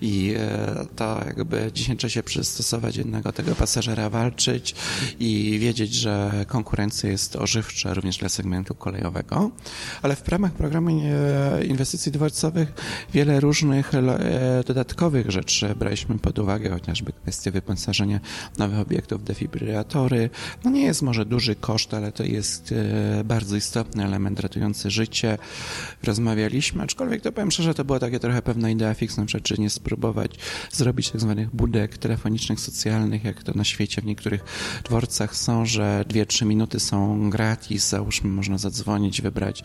I 0.00 0.34
e, 0.36 0.86
to 0.96 1.20
jakby 1.26 1.70
dzisiaj 1.74 1.96
trzeba 1.96 2.10
się 2.10 2.22
przystosować 2.22 2.96
jednego 2.96 3.32
tego 3.32 3.54
pasażera, 3.54 4.10
walczyć 4.10 4.74
i 5.20 5.58
wiedzieć, 5.58 5.79
że 5.88 6.44
konkurencja 6.48 7.10
jest 7.10 7.36
ożywcza 7.36 7.94
również 7.94 8.18
dla 8.18 8.28
segmentu 8.28 8.74
kolejowego. 8.74 9.50
Ale 10.02 10.16
w 10.16 10.28
ramach 10.28 10.52
programu 10.52 10.90
inwestycji 11.68 12.12
dworcowych 12.12 12.72
wiele 13.14 13.40
różnych 13.40 13.94
e, 13.94 14.64
dodatkowych 14.66 15.30
rzeczy 15.30 15.74
braliśmy 15.74 16.18
pod 16.18 16.38
uwagę, 16.38 16.70
chociażby 16.70 17.12
kwestie 17.12 17.50
wyposażenia 17.50 18.20
nowych 18.58 18.78
obiektów, 18.78 19.24
defibrylatory. 19.24 20.30
No 20.64 20.70
nie 20.70 20.82
jest 20.82 21.02
może 21.02 21.24
duży 21.24 21.54
koszt, 21.54 21.94
ale 21.94 22.12
to 22.12 22.24
jest 22.24 22.72
e, 22.72 23.24
bardzo 23.24 23.56
istotny 23.56 24.04
element 24.04 24.40
ratujący 24.40 24.90
życie. 24.90 25.38
Rozmawialiśmy, 26.02 26.82
aczkolwiek 26.82 27.22
to 27.22 27.32
powiem 27.32 27.50
szczerze, 27.50 27.74
to 27.74 27.84
była 27.84 27.98
takie 27.98 28.20
trochę 28.20 28.42
pewna 28.42 28.70
idea 28.70 28.94
fix, 28.94 29.16
na 29.16 29.24
przykład, 29.24 29.44
czy 29.44 29.60
nie 29.60 29.70
spróbować 29.70 30.34
zrobić 30.72 31.10
tak 31.10 31.20
zwanych 31.20 31.56
budek 31.56 31.98
telefonicznych, 31.98 32.60
socjalnych, 32.60 33.24
jak 33.24 33.42
to 33.42 33.52
na 33.54 33.64
świecie 33.64 34.02
w 34.02 34.04
niektórych 34.04 34.44
dworcach 34.84 35.36
są, 35.36 35.66
że 35.70 36.04
2-3 36.08 36.46
minuty 36.46 36.80
są 36.80 37.30
gratis, 37.30 37.88
załóżmy, 37.88 38.30
można 38.30 38.58
zadzwonić, 38.58 39.22
wybrać 39.22 39.62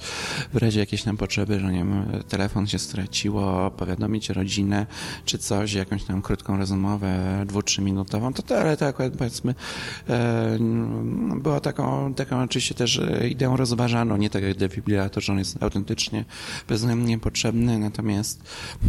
w 0.54 0.58
razie 0.58 0.80
jakiejś 0.80 1.04
tam 1.04 1.18
potrzeby, 1.18 1.60
że 1.60 1.72
nie 1.72 1.78
wiem, 1.78 2.06
telefon 2.30 2.68
się 2.68 2.80
straciło, 2.80 3.72
powiadomić 3.72 4.30
rodzinę, 4.30 4.86
czy 5.26 5.38
coś, 5.38 5.74
jakąś 5.74 6.04
tam 6.04 6.22
krótką 6.22 6.58
rozmowę, 6.58 7.44
dwu, 7.48 7.64
trzyminutową, 7.64 8.34
to 8.34 8.44
to, 8.44 8.60
ale 8.60 8.78
to 8.78 8.86
akurat 8.86 9.14
powiedzmy 9.18 9.56
e, 10.10 10.58
była 11.36 11.60
taką, 11.60 12.14
taką 12.14 12.42
oczywiście 12.42 12.76
też 12.76 13.02
ideą 13.32 13.58
rozważaną, 13.58 14.18
nie 14.18 14.30
tak 14.30 14.44
jak 14.44 14.58
defibrilator, 14.58 15.24
że 15.24 15.34
on 15.34 15.40
jest 15.40 15.64
autentycznie 15.64 16.26
bezwzględnie 16.68 17.20
potrzebny, 17.20 17.80
natomiast 17.80 18.44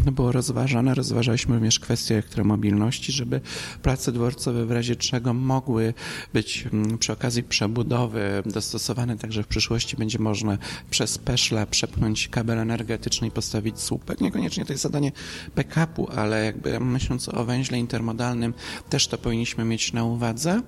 no, 0.06 0.12
było 0.12 0.32
rozważane, 0.32 0.94
rozważaliśmy 0.94 1.54
również 1.54 1.80
kwestie 1.80 2.14
elektromobilności, 2.14 3.12
żeby 3.12 3.40
prace 3.82 4.12
dworcowe 4.12 4.66
w 4.66 4.70
razie 4.70 4.96
czego 4.96 5.34
mogły 5.34 5.94
być 6.32 6.68
mm, 6.72 6.98
przy 7.06 7.12
okazji 7.12 7.42
przebudowy 7.42 8.42
dostosowane, 8.46 9.18
także 9.18 9.42
w 9.42 9.46
przyszłości 9.46 9.96
będzie 9.96 10.18
można 10.18 10.58
przez 10.90 11.18
peszla 11.18 11.66
przepchnąć 11.66 12.28
kabel 12.28 12.58
energetyczny 12.58 13.28
i 13.28 13.30
postawić 13.30 13.80
słupek. 13.80 14.20
Niekoniecznie 14.20 14.64
to 14.64 14.72
jest 14.72 14.82
zadanie 14.82 15.12
backupu, 15.56 16.08
ale 16.16 16.44
jakby 16.44 16.80
myśląc 16.80 17.28
o 17.28 17.44
węźle 17.44 17.78
intermodalnym, 17.78 18.54
też 18.90 19.08
to 19.08 19.18
powinniśmy 19.18 19.64
mieć 19.64 19.92
na 19.92 20.04
uwadze. 20.04 20.62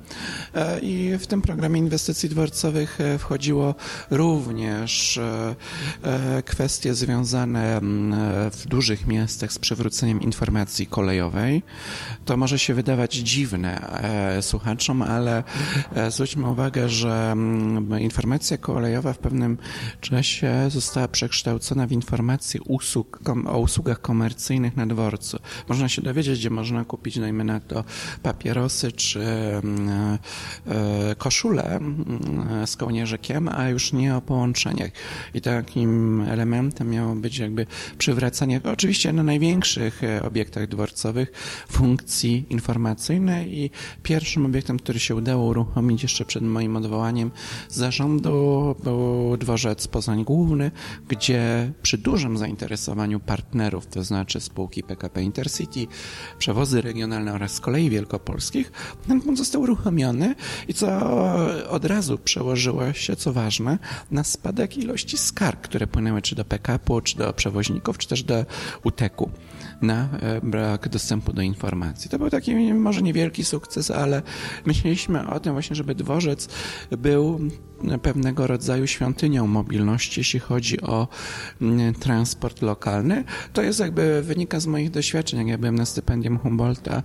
E, 0.54 0.80
I 0.80 1.18
w 1.18 1.26
tym 1.26 1.42
programie 1.42 1.78
inwestycji 1.78 2.28
dworcowych 2.28 3.00
e, 3.00 3.18
wchodziło 3.18 3.74
również 4.10 5.18
e, 5.18 6.42
kwestie 6.42 6.94
związane 6.94 7.80
w 8.52 8.66
dużych 8.66 9.06
miastach 9.06 9.52
z 9.52 9.58
przywróceniem 9.58 10.22
informacji 10.22 10.86
kolejowej. 10.86 11.62
To 12.24 12.36
może 12.36 12.58
się 12.58 12.74
wydawać 12.74 13.14
dziwne 13.14 13.80
słuchaczom, 14.40 15.02
ale 15.02 15.44
zwróćmy 16.18 16.50
uwagę, 16.50 16.88
że 16.88 17.36
informacja 18.00 18.56
kolejowa 18.56 19.12
w 19.12 19.18
pewnym 19.18 19.58
czasie 20.00 20.52
została 20.68 21.08
przekształcona 21.08 21.86
w 21.86 21.92
informacje 21.92 22.62
usług, 22.62 23.20
o 23.46 23.58
usługach 23.58 24.00
komercyjnych 24.00 24.76
na 24.76 24.86
dworcu. 24.86 25.38
Można 25.68 25.88
się 25.88 26.02
dowiedzieć, 26.02 26.38
gdzie 26.38 26.50
można 26.50 26.84
kupić, 26.84 27.20
dajmy 27.20 27.44
na 27.44 27.60
to, 27.60 27.84
papierosy 28.22 28.92
czy 28.92 29.20
mm, 29.20 30.18
e, 30.66 31.14
koszulę 31.18 31.76
mm, 31.76 32.66
z 32.66 32.76
kołnierzykiem, 32.76 33.48
a 33.48 33.68
już 33.68 33.92
nie 33.92 34.16
o 34.16 34.20
połączeniach. 34.20 34.90
I 35.34 35.40
takim 35.40 36.20
elementem 36.20 36.90
miało 36.90 37.14
być 37.14 37.38
jakby 37.38 37.66
przywracanie, 37.98 38.60
oczywiście 38.64 39.12
na 39.12 39.22
największych 39.22 40.04
e, 40.04 40.22
obiektach 40.22 40.66
dworcowych, 40.66 41.32
funkcji 41.68 42.46
informacyjnej 42.50 43.58
i 43.58 43.70
pierwszym 44.02 44.46
obiektem, 44.46 44.78
który 44.78 45.00
się 45.00 45.14
udało 45.14 45.44
uruchomić 45.44 46.07
jeszcze 46.08 46.24
przed 46.24 46.42
moim 46.42 46.76
odwołaniem 46.76 47.30
zarządu 47.68 48.76
był 48.84 49.36
dworzec 49.36 49.88
Poznań 49.88 50.24
Główny, 50.24 50.70
gdzie 51.08 51.72
przy 51.82 51.98
dużym 51.98 52.38
zainteresowaniu 52.38 53.20
partnerów, 53.20 53.86
to 53.86 54.04
znaczy 54.04 54.40
spółki 54.40 54.82
PKP 54.82 55.22
Intercity, 55.22 55.86
przewozy 56.38 56.80
regionalne 56.80 57.34
oraz 57.34 57.60
kolei 57.60 57.90
wielkopolskich, 57.90 58.72
ten 59.08 59.20
punkt 59.20 59.38
został 59.38 59.62
uruchomiony 59.62 60.34
i 60.68 60.74
co 60.74 60.88
od 61.70 61.84
razu 61.84 62.18
przełożyło 62.18 62.92
się, 62.92 63.16
co 63.16 63.32
ważne, 63.32 63.78
na 64.10 64.24
spadek 64.24 64.76
ilości 64.78 65.18
skarg, 65.18 65.60
które 65.60 65.86
płynęły 65.86 66.22
czy 66.22 66.34
do 66.34 66.44
PKP, 66.44 67.02
czy 67.04 67.16
do 67.16 67.32
przewoźników, 67.32 67.98
czy 67.98 68.08
też 68.08 68.22
do 68.22 68.44
UTEK-u 68.84 69.30
na 69.82 70.08
e, 70.20 70.40
brak 70.40 70.88
dostępu 70.88 71.32
do 71.32 71.42
informacji. 71.42 72.10
To 72.10 72.18
był 72.18 72.30
taki 72.30 72.74
może 72.74 73.02
niewielki 73.02 73.44
sukces, 73.44 73.90
ale 73.90 74.22
myśleliśmy 74.66 75.30
o 75.30 75.40
tym 75.40 75.52
właśnie, 75.52 75.76
żeby 75.76 75.94
dworzec 75.98 76.48
był 76.90 77.40
pewnego 78.02 78.46
rodzaju 78.46 78.86
świątynią 78.86 79.46
mobilności, 79.46 80.20
jeśli 80.20 80.40
chodzi 80.40 80.80
o 80.80 81.08
mm, 81.60 81.94
transport 81.94 82.62
lokalny. 82.62 83.24
To 83.52 83.62
jest 83.62 83.80
jakby 83.80 84.22
wynika 84.22 84.60
z 84.60 84.66
moich 84.66 84.90
doświadczeń. 84.90 85.38
Jak 85.38 85.48
ja 85.48 85.58
byłem 85.58 85.74
na 85.74 85.86
stypendium 85.86 86.38
Humboldta 86.38 87.02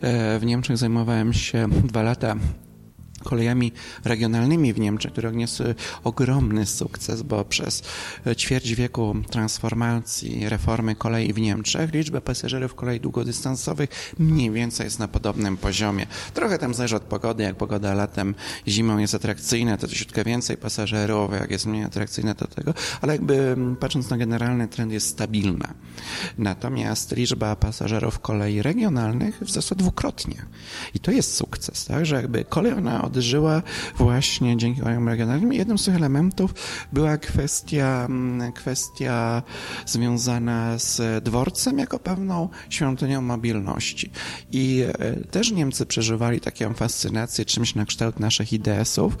e, 0.00 0.38
w 0.38 0.44
Niemczech, 0.44 0.76
zajmowałem 0.76 1.32
się 1.32 1.68
dwa 1.68 2.02
lata 2.02 2.36
kolejami 3.24 3.72
regionalnymi 4.04 4.72
w 4.72 4.78
Niemczech, 4.78 5.12
które 5.12 5.28
odniosły 5.28 5.74
ogromny 6.04 6.66
sukces, 6.66 7.22
bo 7.22 7.44
przez 7.44 7.82
ćwierć 8.36 8.74
wieku 8.74 9.16
transformacji, 9.30 10.48
reformy 10.48 10.94
kolei 10.94 11.32
w 11.32 11.38
Niemczech 11.38 11.92
liczba 11.92 12.20
pasażerów 12.20 12.74
kolei 12.74 13.00
długodystansowych 13.00 14.14
mniej 14.18 14.50
więcej 14.50 14.84
jest 14.84 14.98
na 14.98 15.08
podobnym 15.08 15.56
poziomie. 15.56 16.06
Trochę 16.34 16.58
tam 16.58 16.74
zależy 16.74 16.96
od 16.96 17.02
pogody, 17.02 17.42
jak 17.42 17.56
pogoda 17.56 17.94
latem, 17.94 18.34
zimą 18.68 18.98
jest 18.98 19.14
atrakcyjna, 19.14 19.76
to 19.76 19.86
troszeczkę 19.86 20.24
więcej 20.24 20.56
pasażerów, 20.56 21.32
jak 21.32 21.50
jest 21.50 21.66
mniej 21.66 21.84
atrakcyjna, 21.84 22.34
to 22.34 22.46
tego, 22.46 22.74
ale 23.00 23.12
jakby 23.12 23.34
mm, 23.34 23.76
patrząc 23.76 24.10
na 24.10 24.18
generalny 24.18 24.68
trend 24.68 24.92
jest 24.92 25.08
stabilna. 25.08 25.74
Natomiast 26.38 27.16
liczba 27.16 27.56
pasażerów 27.56 28.20
kolei 28.20 28.62
regionalnych 28.62 29.40
wzrosła 29.40 29.76
dwukrotnie. 29.76 30.46
I 30.94 31.00
to 31.00 31.10
jest 31.10 31.34
sukces, 31.34 31.84
tak, 31.84 32.06
że 32.06 32.16
jakby 32.16 32.44
kolej 32.44 32.72
ona 32.72 33.02
odżyła 33.14 33.62
właśnie 33.96 34.56
dzięki 34.56 34.80
kolejom 34.80 35.08
regionalnym. 35.08 35.52
Jednym 35.52 35.78
z 35.78 35.84
tych 35.84 35.94
elementów 35.94 36.54
była 36.92 37.16
kwestia, 37.16 38.06
mm, 38.08 38.52
kwestia 38.52 39.42
związana 39.86 40.78
z 40.78 41.24
dworcem 41.24 41.78
jako 41.78 41.98
pewną 41.98 42.48
świątynią 42.70 43.22
mobilności. 43.22 44.10
I 44.52 44.84
e, 44.98 45.16
też 45.16 45.52
Niemcy 45.52 45.86
przeżywali 45.86 46.40
taką 46.40 46.74
fascynację 46.74 47.44
czymś 47.44 47.74
na 47.74 47.84
kształt 47.84 48.20
naszych 48.20 48.52
IDS-ów. 48.52 49.16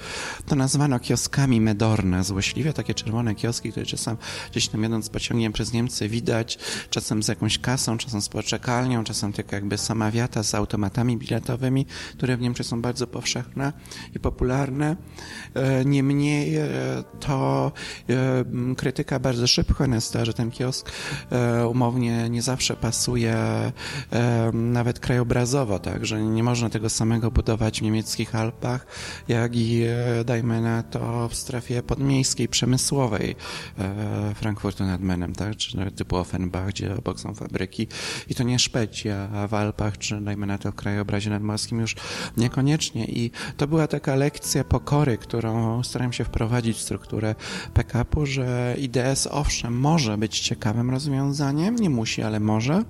To 0.46 0.56
nazwano 0.56 1.00
kioskami 1.00 1.60
Medorna, 1.60 2.22
złośliwie 2.22 2.72
takie 2.72 2.94
czerwone 2.94 3.34
kioski, 3.34 3.70
które 3.70 3.86
czasem 3.86 4.16
gdzieś 4.50 4.68
tam 4.68 4.82
jadąc 4.82 5.08
pociągiem 5.08 5.52
przez 5.52 5.72
Niemcy 5.72 6.08
widać, 6.08 6.58
czasem 6.90 7.22
z 7.22 7.28
jakąś 7.28 7.58
kasą, 7.58 7.98
czasem 7.98 8.22
z 8.22 8.28
poczekalnią, 8.28 9.04
czasem 9.04 9.32
tylko 9.32 9.56
jakby 9.56 9.78
sama 9.78 10.10
wiata 10.10 10.42
z 10.42 10.54
automatami 10.54 11.16
biletowymi, 11.16 11.86
które 12.16 12.36
w 12.36 12.40
Niemczech 12.40 12.66
są 12.66 12.82
bardzo 12.82 13.06
powszechne 13.06 13.72
i 14.14 14.20
popularne. 14.20 14.96
E, 15.54 15.84
niemniej 15.84 16.56
e, 16.56 16.66
to 17.20 17.72
e, 18.08 18.74
krytyka 18.76 19.18
bardzo 19.18 19.46
szybko 19.46 19.86
nasta, 19.86 20.24
że 20.24 20.34
ten 20.34 20.50
kiosk 20.50 20.92
umownie 21.70 22.30
nie 22.30 22.42
zawsze 22.42 22.76
pasuje 22.76 23.36
nawet 24.52 25.00
krajobrazowo, 25.00 25.78
tak, 25.78 26.06
że 26.06 26.22
nie 26.22 26.42
można 26.42 26.70
tego 26.70 26.90
samego 26.90 27.30
budować 27.30 27.80
w 27.80 27.82
niemieckich 27.82 28.34
Alpach, 28.34 28.86
jak 29.28 29.56
i 29.56 29.84
dajmy 30.24 30.60
na 30.60 30.82
to 30.82 31.28
w 31.28 31.34
strefie 31.34 31.82
podmiejskiej, 31.82 32.48
przemysłowej 32.48 33.36
Frankfurtu 34.34 34.84
nad 34.84 35.00
Menem, 35.00 35.34
tak, 35.34 35.56
czy 35.56 35.90
typu 35.90 36.16
Offenbach, 36.16 36.68
gdzie 36.68 36.96
obok 36.96 37.20
są 37.20 37.34
fabryki. 37.34 37.88
I 38.28 38.34
to 38.34 38.42
nie 38.42 38.58
Szpeci, 38.58 39.10
a 39.10 39.48
w 39.48 39.54
Alpach, 39.54 39.98
czy 39.98 40.20
dajmy 40.20 40.46
na 40.46 40.58
to 40.58 40.72
w 40.72 40.74
krajobrazie 40.74 41.30
nadmorskim 41.30 41.80
już 41.80 41.96
niekoniecznie. 42.36 43.04
I 43.04 43.30
to 43.56 43.66
była 43.74 43.86
taka 43.86 44.14
lekcja 44.14 44.64
pokory, 44.64 45.18
którą 45.18 45.82
staram 45.82 46.12
się 46.12 46.24
wprowadzić 46.24 46.76
w 46.76 46.80
strukturę 46.80 47.34
PKP-u, 47.74 48.26
że 48.26 48.76
IDS 48.78 49.28
owszem 49.30 49.80
może 49.80 50.18
być 50.18 50.40
ciekawym 50.40 50.90
rozwiązaniem, 50.90 51.76
nie 51.76 51.90
musi, 51.90 52.22
ale 52.22 52.40
może. 52.40 52.84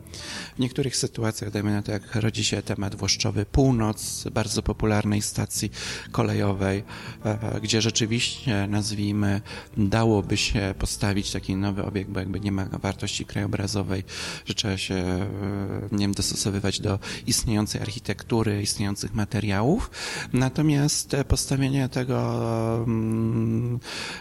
W 0.57 0.59
niektórych 0.59 0.97
sytuacjach, 0.97 1.51
dajmy 1.51 1.73
na 1.73 1.83
to, 1.83 1.93
jak 1.93 2.15
rodzi 2.15 2.45
się 2.45 2.63
temat 2.63 2.95
Włoszczowy 2.95 3.47
Północ, 3.47 4.25
bardzo 4.33 4.63
popularnej 4.63 5.23
stacji 5.23 5.71
kolejowej, 6.13 6.83
e, 7.25 7.61
gdzie 7.61 7.83
rzeczywiście, 7.83 8.67
nazwijmy, 8.67 9.41
dałoby 9.77 10.37
się 10.37 10.75
postawić 10.79 11.31
taki 11.31 11.57
nowy 11.57 11.85
obiekt, 11.85 12.11
bo 12.11 12.21
jakby 12.21 12.41
nie 12.41 12.53
ma 12.53 12.65
wartości 12.65 13.25
krajobrazowej, 13.25 14.05
że 14.47 14.55
trzeba 14.55 14.79
się, 14.79 14.95
e, 14.95 15.29
nie 15.93 15.99
wiem, 15.99 16.13
dostosowywać 16.13 16.81
do 16.81 16.99
istniejącej 17.27 17.81
architektury, 17.81 18.63
istniejących 18.63 19.15
materiałów. 19.15 19.91
Natomiast 20.33 20.74
postawienie 21.29 21.89
tego 21.89 22.17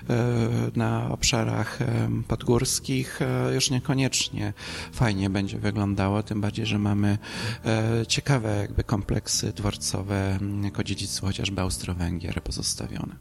e, 0.09 0.23
na 0.75 1.09
obszarach 1.09 1.79
podgórskich 2.27 3.19
już 3.53 3.69
niekoniecznie 3.69 4.53
fajnie 4.93 5.29
będzie 5.29 5.59
wyglądało, 5.59 6.23
tym 6.23 6.41
bardziej, 6.41 6.65
że 6.65 6.79
mamy 6.79 7.17
ciekawe 8.07 8.57
jakby 8.57 8.83
kompleksy 8.83 9.53
dworcowe 9.53 10.39
jako 10.63 10.83
dziedzictwo 10.83 11.27
chociażby 11.27 11.61
Austro-Węgier 11.61 12.43
pozostawione. 12.43 13.15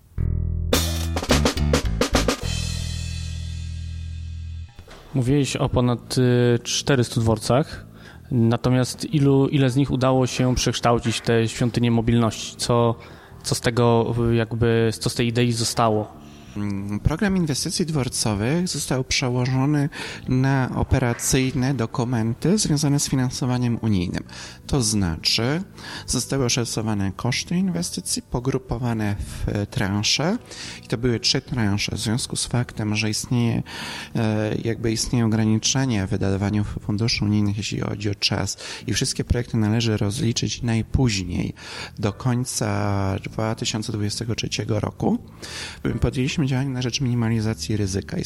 Mówiłeś 5.14 5.56
o 5.56 5.68
ponad 5.68 6.16
400 6.62 7.20
y, 7.20 7.20
dworcach, 7.20 7.86
natomiast 8.30 9.14
ilu, 9.14 9.48
ile 9.48 9.70
z 9.70 9.76
nich 9.76 9.90
udało 9.90 10.26
się 10.26 10.54
przekształcić 10.54 11.16
w 11.16 11.20
te 11.20 11.48
świątynie 11.48 11.90
mobilności? 11.90 12.56
Co, 12.56 12.94
co 13.42 13.54
z 13.54 13.60
tego 13.60 14.14
jakby, 14.32 14.90
co 14.98 15.10
z 15.10 15.14
tej 15.14 15.26
idei 15.26 15.52
zostało? 15.52 16.21
Mm, 16.56 17.00
program 17.00 17.36
inwestycji 17.36 17.86
dworcowych 17.86 18.68
został 18.68 19.04
przełożony 19.04 19.88
na 20.28 20.70
operacyjne 20.74 21.74
dokumenty 21.74 22.58
związane 22.58 23.00
z 23.00 23.08
finansowaniem 23.08 23.78
unijnym. 23.82 24.24
To 24.66 24.82
znaczy, 24.82 25.62
zostały 26.06 26.44
oszacowane 26.44 27.12
koszty 27.16 27.56
inwestycji, 27.56 28.22
pogrupowane 28.22 29.16
w 29.18 29.66
transze 29.70 30.38
i 30.84 30.88
to 30.88 30.98
były 30.98 31.20
trzy 31.20 31.40
transze 31.40 31.96
w 31.96 31.98
związku 31.98 32.36
z 32.36 32.46
faktem, 32.46 32.96
że 32.96 33.10
istnieje, 33.10 33.62
e, 34.16 34.54
jakby 34.64 34.92
istnieje 34.92 35.26
ograniczenie 35.26 36.06
w 36.06 36.10
wydawaniu 36.10 36.64
funduszy 36.64 37.24
unijnych, 37.24 37.56
jeśli 37.56 37.80
chodzi 37.80 38.10
o 38.10 38.14
czas 38.14 38.56
i 38.86 38.94
wszystkie 38.94 39.24
projekty 39.24 39.56
należy 39.56 39.96
rozliczyć 39.96 40.62
najpóźniej 40.62 41.54
do 41.98 42.12
końca 42.12 43.18
2023 43.24 44.80
roku. 44.80 45.18
Podjęliśmy 46.00 46.41
podjęliśmy 46.42 46.46
działania 46.46 46.70
na 46.70 46.82
rzecz 46.82 47.00
minimalizacji 47.00 47.76
ryzyka 47.76 48.18
i 48.18 48.24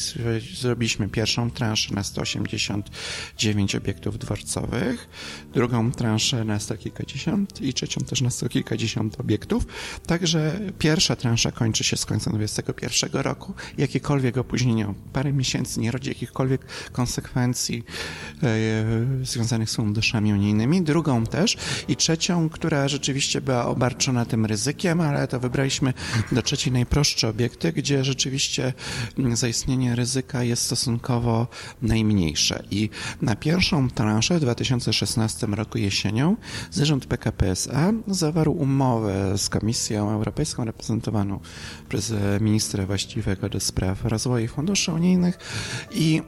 zrobiliśmy 0.55 1.09
pierwszą 1.09 1.51
transzę 1.51 1.95
na 1.95 2.03
189 2.03 3.75
obiektów 3.75 4.19
dworcowych, 4.19 5.09
drugą 5.53 5.91
transzę 5.91 6.45
na 6.45 6.59
sto 6.59 6.77
kilkadziesiąt 6.77 7.61
i 7.61 7.73
trzecią 7.73 8.01
też 8.01 8.21
na 8.21 8.29
sto 8.29 8.49
kilkadziesiąt 8.49 9.19
obiektów. 9.19 9.65
Także 10.05 10.59
pierwsza 10.79 11.15
transza 11.15 11.51
kończy 11.51 11.83
się 11.83 11.97
z 11.97 12.05
końcem 12.05 12.33
2021 12.33 13.21
roku. 13.21 13.53
Jakiekolwiek 13.77 14.37
opóźnienie 14.37 14.87
o 14.87 14.93
parę 15.13 15.33
miesięcy 15.33 15.79
nie 15.79 15.91
rodzi 15.91 16.09
jakichkolwiek 16.09 16.65
konsekwencji 16.91 17.83
e, 18.43 19.25
związanych 19.25 19.69
z 19.69 19.75
funduszami 19.75 20.33
unijnymi. 20.33 20.81
Drugą 20.81 21.25
też 21.25 21.57
i 21.87 21.95
trzecią, 21.95 22.49
która 22.49 22.87
rzeczywiście 22.87 23.41
była 23.41 23.65
obarczona 23.65 24.25
tym 24.25 24.45
ryzykiem, 24.45 25.01
ale 25.01 25.27
to 25.27 25.39
wybraliśmy 25.39 25.93
do 26.31 26.41
trzeciej 26.41 26.73
najprostsze 26.73 27.29
obiekty, 27.29 27.71
gdzie 27.71 28.03
rzeczywiście 28.07 28.73
zaistnienie 29.33 29.95
ryzyka 29.95 30.43
jest 30.43 30.63
stosunkowo 30.63 31.47
najmniejsze. 31.81 32.63
I 32.71 32.89
na 33.21 33.35
pierwszą 33.35 33.89
transzę 33.89 34.37
w 34.37 34.41
2016 34.41 35.47
roku 35.47 35.77
jesienią 35.77 36.35
zarząd 36.71 37.05
PKP 37.05 37.51
SA 37.51 37.93
zawarł 38.07 38.51
umowę 38.53 39.37
z 39.37 39.49
Komisją 39.49 40.09
Europejską 40.11 40.65
reprezentowaną 40.65 41.39
przez 41.89 42.13
ministra 42.41 42.85
właściwego 42.85 43.49
do 43.49 43.59
spraw 43.59 44.05
rozwoju 44.05 44.47
funduszy 44.47 44.91
unijnych 44.91 45.37
i 45.91 46.21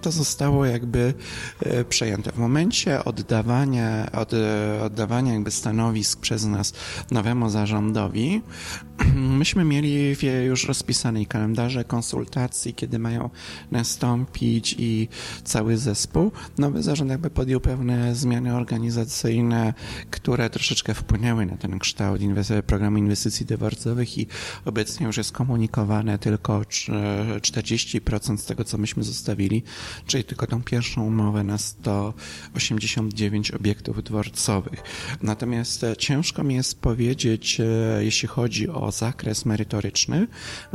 to 0.00 0.12
zostało 0.12 0.64
jakby 0.64 1.14
e, 1.60 1.84
przejęte. 1.84 2.32
W 2.32 2.38
momencie 2.38 3.04
oddawania, 3.04 4.12
od, 4.12 4.32
e, 4.34 4.82
oddawania 4.82 5.32
jakby 5.32 5.50
stanowisk 5.50 6.20
przez 6.20 6.44
nas 6.44 6.72
nowemu 7.10 7.50
zarządowi, 7.50 8.42
myśmy 9.38 9.64
mieli 9.64 10.16
już 10.46 10.68
rozpisane 10.68 11.26
kalendarze 11.26 11.84
konsultacji, 11.84 12.74
kiedy 12.74 12.98
mają 12.98 13.30
nastąpić 13.70 14.74
i 14.78 15.08
cały 15.44 15.76
zespół. 15.76 16.32
Nowy 16.58 16.82
zarząd 16.82 17.10
jakby 17.10 17.30
podjął 17.30 17.60
pewne 17.60 18.14
zmiany 18.14 18.56
organizacyjne, 18.56 19.74
które 20.10 20.50
troszeczkę 20.50 20.94
wpłynęły 20.94 21.46
na 21.46 21.56
ten 21.56 21.78
kształt 21.78 22.20
programu 22.66 22.98
inwestycji 22.98 23.46
dworcowych 23.46 24.18
i 24.18 24.26
obecnie 24.64 25.06
już 25.06 25.16
jest 25.16 25.32
komunikowane 25.32 26.18
tylko 26.18 26.60
40% 26.60 28.36
z 28.36 28.44
tego, 28.44 28.64
co 28.64 28.78
myśmy 28.78 29.02
zostawili 29.02 29.61
czyli 30.06 30.24
tylko 30.24 30.46
tą 30.46 30.62
pierwszą 30.62 31.02
umowę 31.02 31.44
na 31.44 31.58
189 31.58 33.50
obiektów 33.50 34.04
dworcowych. 34.04 34.82
Natomiast 35.22 35.84
e, 35.84 35.96
ciężko 35.96 36.44
mi 36.44 36.54
jest 36.54 36.80
powiedzieć, 36.80 37.60
e, 37.60 37.64
jeśli 38.04 38.28
chodzi 38.28 38.68
o 38.68 38.92
zakres 38.92 39.44
merytoryczny, 39.44 40.26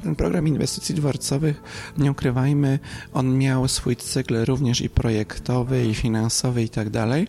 ten 0.03 0.15
program 0.15 0.47
inwestycji 0.47 0.95
dworcowych, 0.95 1.61
nie 1.97 2.11
ukrywajmy, 2.11 2.79
on 3.13 3.37
miał 3.37 3.67
swój 3.67 3.95
cykl 3.95 4.45
również 4.45 4.81
i 4.81 4.89
projektowy, 4.89 5.87
i 5.87 5.93
finansowy, 5.93 6.63
i 6.63 6.69
tak 6.69 6.89
dalej, 6.89 7.27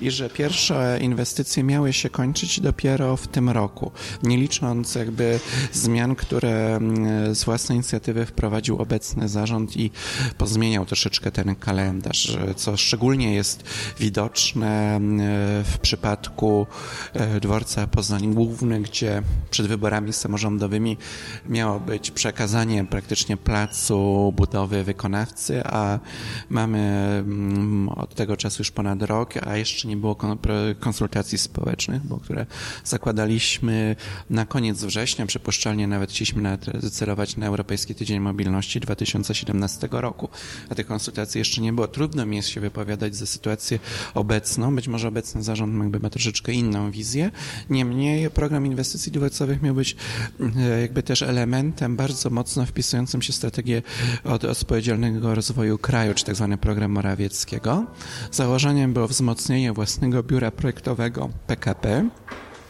i 0.00 0.10
że 0.10 0.30
pierwsze 0.30 0.98
inwestycje 1.02 1.64
miały 1.64 1.92
się 1.92 2.10
kończyć 2.10 2.60
dopiero 2.60 3.16
w 3.16 3.28
tym 3.28 3.50
roku, 3.50 3.90
nie 4.22 4.36
licząc 4.36 4.94
jakby 4.94 5.40
zmian, 5.72 6.14
które 6.14 6.76
mm, 6.76 7.34
z 7.34 7.44
własnej 7.44 7.76
inicjatywy 7.76 8.26
wprowadził 8.26 8.76
obecny 8.76 9.28
zarząd 9.28 9.76
i 9.76 9.90
pozmieniał 10.38 10.86
troszeczkę 10.92 11.30
ten 11.30 11.54
kalendarz, 11.54 12.36
co 12.56 12.76
szczególnie 12.76 13.34
jest 13.34 13.64
widoczne 13.98 15.00
w 15.64 15.78
przypadku 15.82 16.66
dworca 17.40 17.86
Poznań 17.86 18.34
Główny, 18.34 18.80
gdzie 18.80 19.22
przed 19.50 19.66
wyborami 19.66 20.12
samorządowymi 20.12 20.96
miało 21.48 21.80
być 21.80 22.10
przekazanie 22.10 22.84
praktycznie 22.84 23.36
placu 23.36 24.32
budowy 24.36 24.84
wykonawcy, 24.84 25.62
a 25.64 25.98
mamy 26.50 26.78
mm, 26.78 27.88
od 27.88 28.14
tego 28.14 28.36
czasu 28.36 28.60
już 28.60 28.70
ponad 28.70 29.02
rok, 29.02 29.34
a 29.46 29.56
jeszcze 29.56 29.88
nie 29.88 29.96
było 29.96 30.16
konsultacji 30.80 31.38
społecznych, 31.38 32.06
bo 32.06 32.18
które 32.18 32.46
zakładaliśmy 32.84 33.96
na 34.30 34.46
koniec 34.46 34.84
września, 34.84 35.26
przypuszczalnie 35.26 35.86
nawet 35.86 36.10
chcieliśmy 36.10 36.58
zdecydować 36.78 37.36
na 37.36 37.46
Europejski 37.46 37.94
Tydzień 37.94 38.20
Mobilności 38.20 38.80
2017 38.80 39.88
roku, 39.90 40.28
tych 40.82 40.88
konsultacji 40.88 41.38
jeszcze 41.38 41.60
nie 41.60 41.72
było. 41.72 41.88
Trudno 41.88 42.26
mi 42.26 42.36
jest 42.36 42.48
się 42.48 42.60
wypowiadać 42.60 43.16
za 43.16 43.26
sytuację 43.26 43.78
obecną, 44.14 44.76
być 44.76 44.88
może 44.88 45.08
obecny 45.08 45.42
zarząd 45.42 45.82
jakby 45.82 46.00
ma 46.00 46.10
troszeczkę 46.10 46.52
inną 46.52 46.90
wizję, 46.90 47.30
niemniej 47.70 48.30
program 48.30 48.66
inwestycji 48.66 49.12
dworcowych 49.12 49.62
miał 49.62 49.74
być 49.74 49.96
e, 50.56 50.80
jakby 50.80 51.02
też 51.02 51.22
elementem 51.22 51.96
bardzo 51.96 52.30
mocno 52.30 52.66
wpisującym 52.66 53.22
się 53.22 53.32
w 53.32 53.36
strategię 53.36 53.82
od 54.24 54.44
odpowiedzialnego 54.44 55.34
rozwoju 55.34 55.78
kraju, 55.78 56.14
czy 56.14 56.24
tak 56.24 56.34
zwany 56.34 56.58
program 56.58 56.90
Morawieckiego. 56.90 57.86
Założeniem 58.32 58.92
było 58.92 59.08
wzmocnienie 59.08 59.72
własnego 59.72 60.22
biura 60.22 60.50
projektowego 60.50 61.30
PKP, 61.46 62.08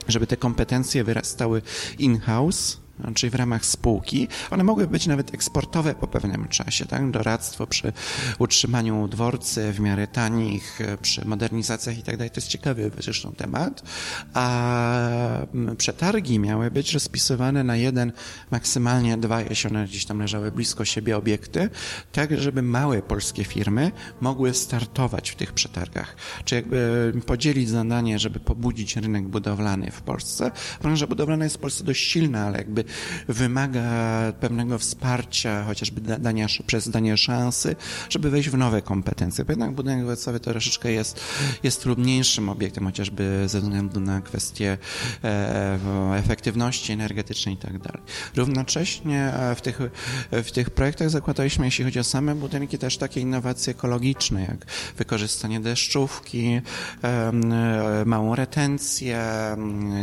żeby 0.09 0.27
te 0.27 0.37
kompetencje 0.37 1.05
wyrastały 1.05 1.63
in-house, 1.99 2.82
czyli 3.15 3.31
w 3.31 3.35
ramach 3.35 3.65
spółki. 3.65 4.29
One 4.51 4.65
mogły 4.65 4.87
być 4.87 5.07
nawet 5.07 5.35
eksportowe 5.35 5.95
po 5.95 6.07
pewnym 6.07 6.49
czasie, 6.49 6.85
tak? 6.85 7.11
Doradztwo 7.11 7.67
przy 7.67 7.93
utrzymaniu 8.39 9.09
dworcy 9.09 9.73
w 9.73 9.81
miarę 9.81 10.07
tanich, 10.07 10.79
przy 11.03 11.29
modernizacjach 11.29 11.99
i 11.99 12.03
tak 12.03 12.17
dalej. 12.17 12.31
To 12.31 12.41
jest 12.41 12.49
ciekawy 12.49 12.91
zresztą 12.99 13.33
temat. 13.33 13.83
A 14.35 15.47
przetargi 15.79 16.39
miały 16.39 16.71
być 16.71 16.93
rozpisywane 16.93 17.65
na 17.65 17.77
jeden, 17.77 18.13
maksymalnie 18.51 19.17
dwa, 19.17 19.41
jeśli 19.41 19.71
one 19.71 19.85
gdzieś 19.85 20.05
tam 20.05 20.19
leżały 20.19 20.53
blisko 20.53 20.85
siebie 20.85 21.17
obiekty, 21.17 21.71
tak 22.13 22.39
żeby 22.39 22.63
małe 22.63 23.03
polskie 23.03 23.45
firmy 23.45 23.93
mogły 24.21 24.55
startować 24.55 25.31
w 25.31 25.37
tych 25.37 25.53
przetargach. 25.53 26.17
Czy 26.45 26.55
jakby 26.55 27.13
podzielić 27.27 27.69
zadanie, 27.69 28.19
żeby 28.19 28.41
pobudzić 28.41 28.97
rynek 28.97 29.29
budowlany 29.29 29.91
w 29.91 30.03
Polsce. 30.03 30.51
Branża 30.83 31.07
budowlana 31.07 31.45
jest 31.45 31.57
w 31.57 31.59
Polsce 31.59 31.85
dość 31.85 32.11
silna, 32.11 32.47
ale 32.47 32.59
jakby 32.59 32.85
wymaga 33.29 33.83
pewnego 34.41 34.79
wsparcia, 34.79 35.65
chociażby 35.65 36.01
dania, 36.01 36.47
przez 36.67 36.89
danie 36.89 37.17
szansy, 37.17 37.77
żeby 38.09 38.31
wejść 38.31 38.49
w 38.49 38.57
nowe 38.57 38.83
kompetencje. 38.83 39.45
Bo 39.45 39.53
jednak 39.53 39.73
budynek 39.73 40.07
to 40.21 40.41
troszeczkę 40.41 40.93
jest, 40.93 41.21
jest 41.63 41.81
trudniejszym 41.81 42.49
obiektem, 42.49 42.85
chociażby 42.85 43.45
ze 43.47 43.61
względu 43.61 44.01
na 44.01 44.21
kwestie 44.21 44.79
e, 45.25 45.79
efektywności 46.17 46.93
energetycznej 46.93 47.55
i 47.55 47.59
tak. 47.59 47.99
Równocześnie 48.37 49.35
e, 49.35 49.55
w 49.55 49.61
tych, 49.61 49.79
w 50.33 50.51
tych 50.53 50.71
projektach 50.71 51.11
zakładaliśmy, 51.11 51.65
jeśli 51.65 51.85
chodzi 51.85 51.99
o 51.99 52.05
same 52.05 52.35
budynki, 52.35 52.79
też 52.79 52.97
takie 52.97 53.21
innowacje 53.21 53.71
ekologiczne, 53.71 54.41
jak 54.41 54.67
wykorzystanie 54.97 55.61
deszczówki, 55.61 56.61
e, 57.05 57.33
małą 58.07 58.35
retencję, 58.35 59.23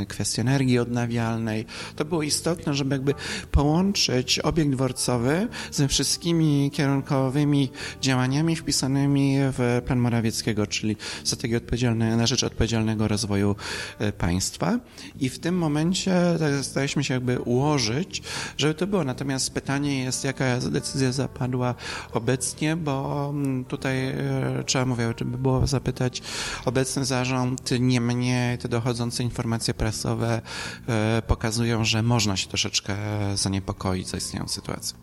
kwestie 0.07 0.41
energii 0.41 0.79
odnawialnej. 0.79 1.65
To 1.95 2.05
było 2.05 2.23
istotne, 2.23 2.68
żeby 2.73 2.95
jakby 2.95 3.13
połączyć 3.51 4.39
obiekt 4.39 4.71
dworcowy 4.71 5.47
ze 5.71 5.87
wszystkimi 5.87 6.71
kierunkowymi 6.73 7.69
działaniami 8.01 8.55
wpisanymi 8.55 9.37
w 9.39 9.81
plan 9.85 9.99
Morawieckiego, 9.99 10.67
czyli 10.67 10.95
strategię 11.23 11.57
odpowiedzialnej, 11.57 12.17
na 12.17 12.27
rzecz 12.27 12.43
odpowiedzialnego 12.43 13.07
rozwoju 13.07 13.55
e, 13.99 14.11
państwa. 14.11 14.79
I 15.19 15.29
w 15.29 15.39
tym 15.39 15.57
momencie 15.57 16.11
tak 16.39 16.65
staraliśmy 16.65 17.03
się 17.03 17.13
jakby 17.13 17.39
ułożyć, 17.39 18.21
żeby 18.57 18.73
to 18.73 18.87
było. 18.87 19.03
Natomiast 19.03 19.53
pytanie 19.53 20.03
jest, 20.03 20.23
jaka 20.23 20.59
decyzja 20.59 21.11
zapadła 21.11 21.75
obecnie, 22.13 22.75
bo 22.75 23.27
mm, 23.29 23.65
tutaj 23.65 24.07
e, 24.07 24.63
trzeba, 24.65 24.85
mówię, 24.85 25.13
żeby 25.19 25.37
było 25.37 25.67
zapytać 25.67 26.21
obecny 26.65 27.05
zarząd, 27.05 27.69
nie 27.79 28.01
mnie, 28.01 28.57
te 28.61 28.69
dochodzące 28.69 29.23
informacje 29.23 29.73
prasowe 29.73 30.41
e, 30.87 31.21
pokazują, 31.27 31.85
że 31.85 32.03
można 32.03 32.37
się 32.37 32.47
troszeczkę 32.47 32.58
troszeczkę 32.59 32.95
zaniepokoić 33.35 34.07
zaistniałą 34.07 34.47
sytuacją. 34.47 34.97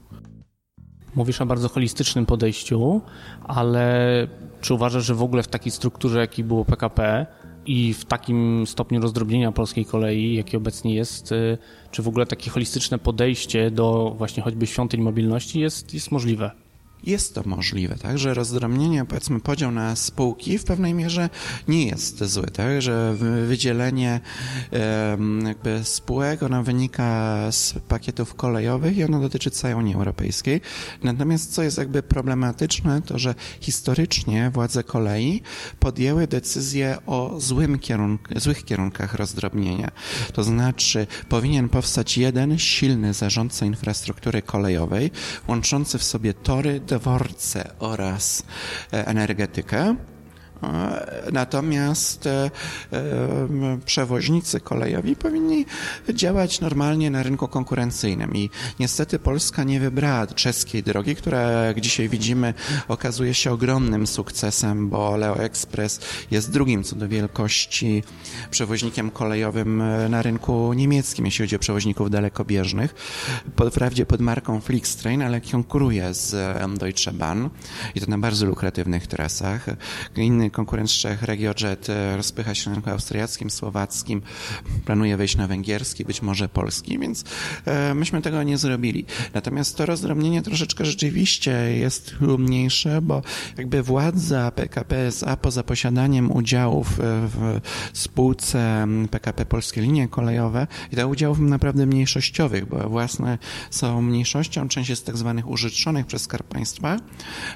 Mówisz 1.14 1.40
o 1.40 1.46
bardzo 1.46 1.68
holistycznym 1.68 2.26
podejściu, 2.26 3.00
ale 3.44 4.26
czy 4.60 4.74
uważasz, 4.74 5.04
że 5.04 5.14
w 5.14 5.22
ogóle 5.22 5.42
w 5.42 5.48
takiej 5.48 5.72
strukturze, 5.72 6.18
jaki 6.18 6.44
było 6.44 6.64
PKP 6.64 7.26
i 7.66 7.94
w 7.94 8.04
takim 8.04 8.66
stopniu 8.66 9.00
rozdrobnienia 9.00 9.52
polskiej 9.52 9.84
kolei, 9.84 10.34
jaki 10.34 10.56
obecnie 10.56 10.94
jest, 10.94 11.32
y, 11.32 11.58
czy 11.90 12.02
w 12.02 12.08
ogóle 12.08 12.26
takie 12.26 12.50
holistyczne 12.50 12.98
podejście 12.98 13.70
do 13.70 14.14
właśnie 14.18 14.42
choćby 14.42 14.66
świątyń 14.66 15.00
mobilności 15.00 15.60
jest, 15.60 15.94
jest 15.94 16.10
możliwe? 16.10 16.50
Jest 17.04 17.34
to 17.34 17.42
możliwe, 17.46 17.96
tak, 17.96 18.18
że 18.18 18.34
rozdrobnienie, 18.34 19.04
powiedzmy 19.04 19.40
podział 19.40 19.70
na 19.72 19.96
spółki 19.96 20.58
w 20.58 20.64
pewnej 20.64 20.94
mierze 20.94 21.30
nie 21.68 21.86
jest 21.86 22.24
zły, 22.24 22.46
tak, 22.46 22.82
że 22.82 23.14
wydzielenie 23.46 24.20
jakby 25.46 25.80
spółek, 25.84 26.42
ono 26.42 26.62
wynika 26.62 27.38
z 27.52 27.74
pakietów 27.88 28.34
kolejowych 28.34 28.96
i 28.96 29.04
ono 29.04 29.20
dotyczy 29.20 29.50
całej 29.50 29.76
Unii 29.76 29.94
Europejskiej. 29.94 30.60
Natomiast 31.02 31.52
co 31.52 31.62
jest 31.62 31.78
jakby 31.78 32.02
problematyczne, 32.02 33.02
to 33.02 33.18
że 33.18 33.34
historycznie 33.60 34.50
władze 34.50 34.84
kolei 34.84 35.42
podjęły 35.80 36.26
decyzję 36.26 36.98
o 37.06 37.40
złym 37.40 37.78
kierunku, 37.78 38.40
złych 38.40 38.64
kierunkach 38.64 39.14
rozdrobnienia. 39.14 39.90
To 40.32 40.44
znaczy 40.44 41.06
powinien 41.28 41.68
powstać 41.68 42.18
jeden 42.18 42.58
silny 42.58 43.14
zarządca 43.14 43.66
infrastruktury 43.66 44.42
kolejowej, 44.42 45.10
łączący 45.48 45.98
w 45.98 46.04
sobie 46.04 46.34
tory, 46.34 46.80
dworce 46.86 47.70
oraz 47.78 48.42
e, 48.92 49.06
energetykę. 49.06 49.96
Natomiast 51.32 52.26
e, 52.26 52.50
e, 52.92 53.78
przewoźnicy 53.86 54.60
kolejowi 54.60 55.16
powinni 55.16 55.66
działać 56.14 56.60
normalnie 56.60 57.10
na 57.10 57.22
rynku 57.22 57.48
konkurencyjnym 57.48 58.34
i 58.34 58.50
niestety 58.80 59.18
Polska 59.18 59.64
nie 59.64 59.80
wybrała 59.80 60.26
czeskiej 60.26 60.82
drogi, 60.82 61.16
która 61.16 61.40
jak 61.40 61.80
dzisiaj 61.80 62.08
widzimy 62.08 62.54
okazuje 62.88 63.34
się 63.34 63.52
ogromnym 63.52 64.06
sukcesem, 64.06 64.88
bo 64.88 65.16
Leo 65.16 65.38
Express 65.38 66.00
jest 66.30 66.50
drugim 66.50 66.84
co 66.84 66.96
do 66.96 67.08
wielkości 67.08 68.02
przewoźnikiem 68.50 69.10
kolejowym 69.10 69.80
e, 69.80 70.08
na 70.08 70.22
rynku 70.22 70.72
niemieckim, 70.72 71.24
jeśli 71.24 71.42
chodzi 71.42 71.56
o 71.56 71.58
przewoźników 71.58 72.10
dalekobieżnych. 72.10 72.94
Wprawdzie 73.70 74.06
pod 74.06 74.20
marką 74.20 74.60
Flixtrain, 74.60 75.22
ale 75.22 75.40
konkuruje 75.40 76.14
z 76.14 76.34
Deutsche 76.78 77.12
Bahn 77.12 77.48
i 77.94 78.00
to 78.00 78.06
na 78.10 78.18
bardzo 78.18 78.46
lukratywnych 78.46 79.06
trasach. 79.06 79.66
Inny 80.16 80.45
konkurent 80.50 80.90
z 80.90 80.94
Czech, 80.94 81.22
RegioJet, 81.22 81.90
e, 81.90 82.16
rozpycha 82.16 82.54
się 82.54 82.70
na 82.70 82.74
rynku 82.74 82.90
austriackim, 82.90 83.50
słowackim, 83.50 84.22
planuje 84.84 85.16
wejść 85.16 85.36
na 85.36 85.46
węgierski, 85.46 86.04
być 86.04 86.22
może 86.22 86.48
polski, 86.48 86.98
więc 86.98 87.24
e, 87.64 87.94
myśmy 87.94 88.22
tego 88.22 88.42
nie 88.42 88.58
zrobili. 88.58 89.04
Natomiast 89.34 89.76
to 89.76 89.86
rozdrobnienie 89.86 90.42
troszeczkę 90.42 90.84
rzeczywiście 90.84 91.50
jest 91.78 92.14
mniejsze, 92.20 93.02
bo 93.02 93.22
jakby 93.58 93.82
władza 93.82 94.50
PKP 94.50 95.06
SA 95.06 95.36
poza 95.36 95.62
posiadaniem 95.62 96.32
udziałów 96.32 97.00
e, 97.00 97.02
w 97.02 97.60
spółce 97.92 98.86
PKP 99.10 99.46
Polskie 99.46 99.80
Linie 99.80 100.08
Kolejowe 100.08 100.66
i 100.92 100.96
to 100.96 101.08
udziałów 101.08 101.38
naprawdę 101.38 101.86
mniejszościowych, 101.86 102.66
bo 102.66 102.88
własne 102.88 103.38
są 103.70 104.02
mniejszością, 104.02 104.68
część 104.68 104.90
jest 104.90 105.06
tak 105.06 105.16
zwanych 105.16 105.48
użyczonych 105.48 106.06
przez 106.06 106.22
Skarb 106.22 106.48
Państwa, 106.48 106.96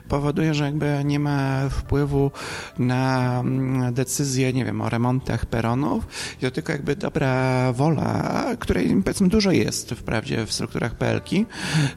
powoduje, 0.08 0.54
że 0.54 0.64
jakby 0.64 1.02
nie 1.04 1.18
ma 1.18 1.68
wpływu 1.68 2.30
na 2.80 3.40
mm, 3.40 3.94
decyzje, 3.94 4.52
nie 4.52 4.64
wiem, 4.64 4.80
o 4.80 4.88
remontach 4.88 5.46
peronów. 5.46 6.06
I 6.38 6.40
to 6.40 6.50
tylko 6.50 6.72
jakby 6.72 6.96
dobra 6.96 7.72
wola, 7.72 8.44
której 8.58 9.02
powiedzmy 9.04 9.28
dużo 9.28 9.50
jest 9.50 9.90
wprawdzie 9.90 10.46
w 10.46 10.52
strukturach 10.52 10.94
PLK, 10.94 11.30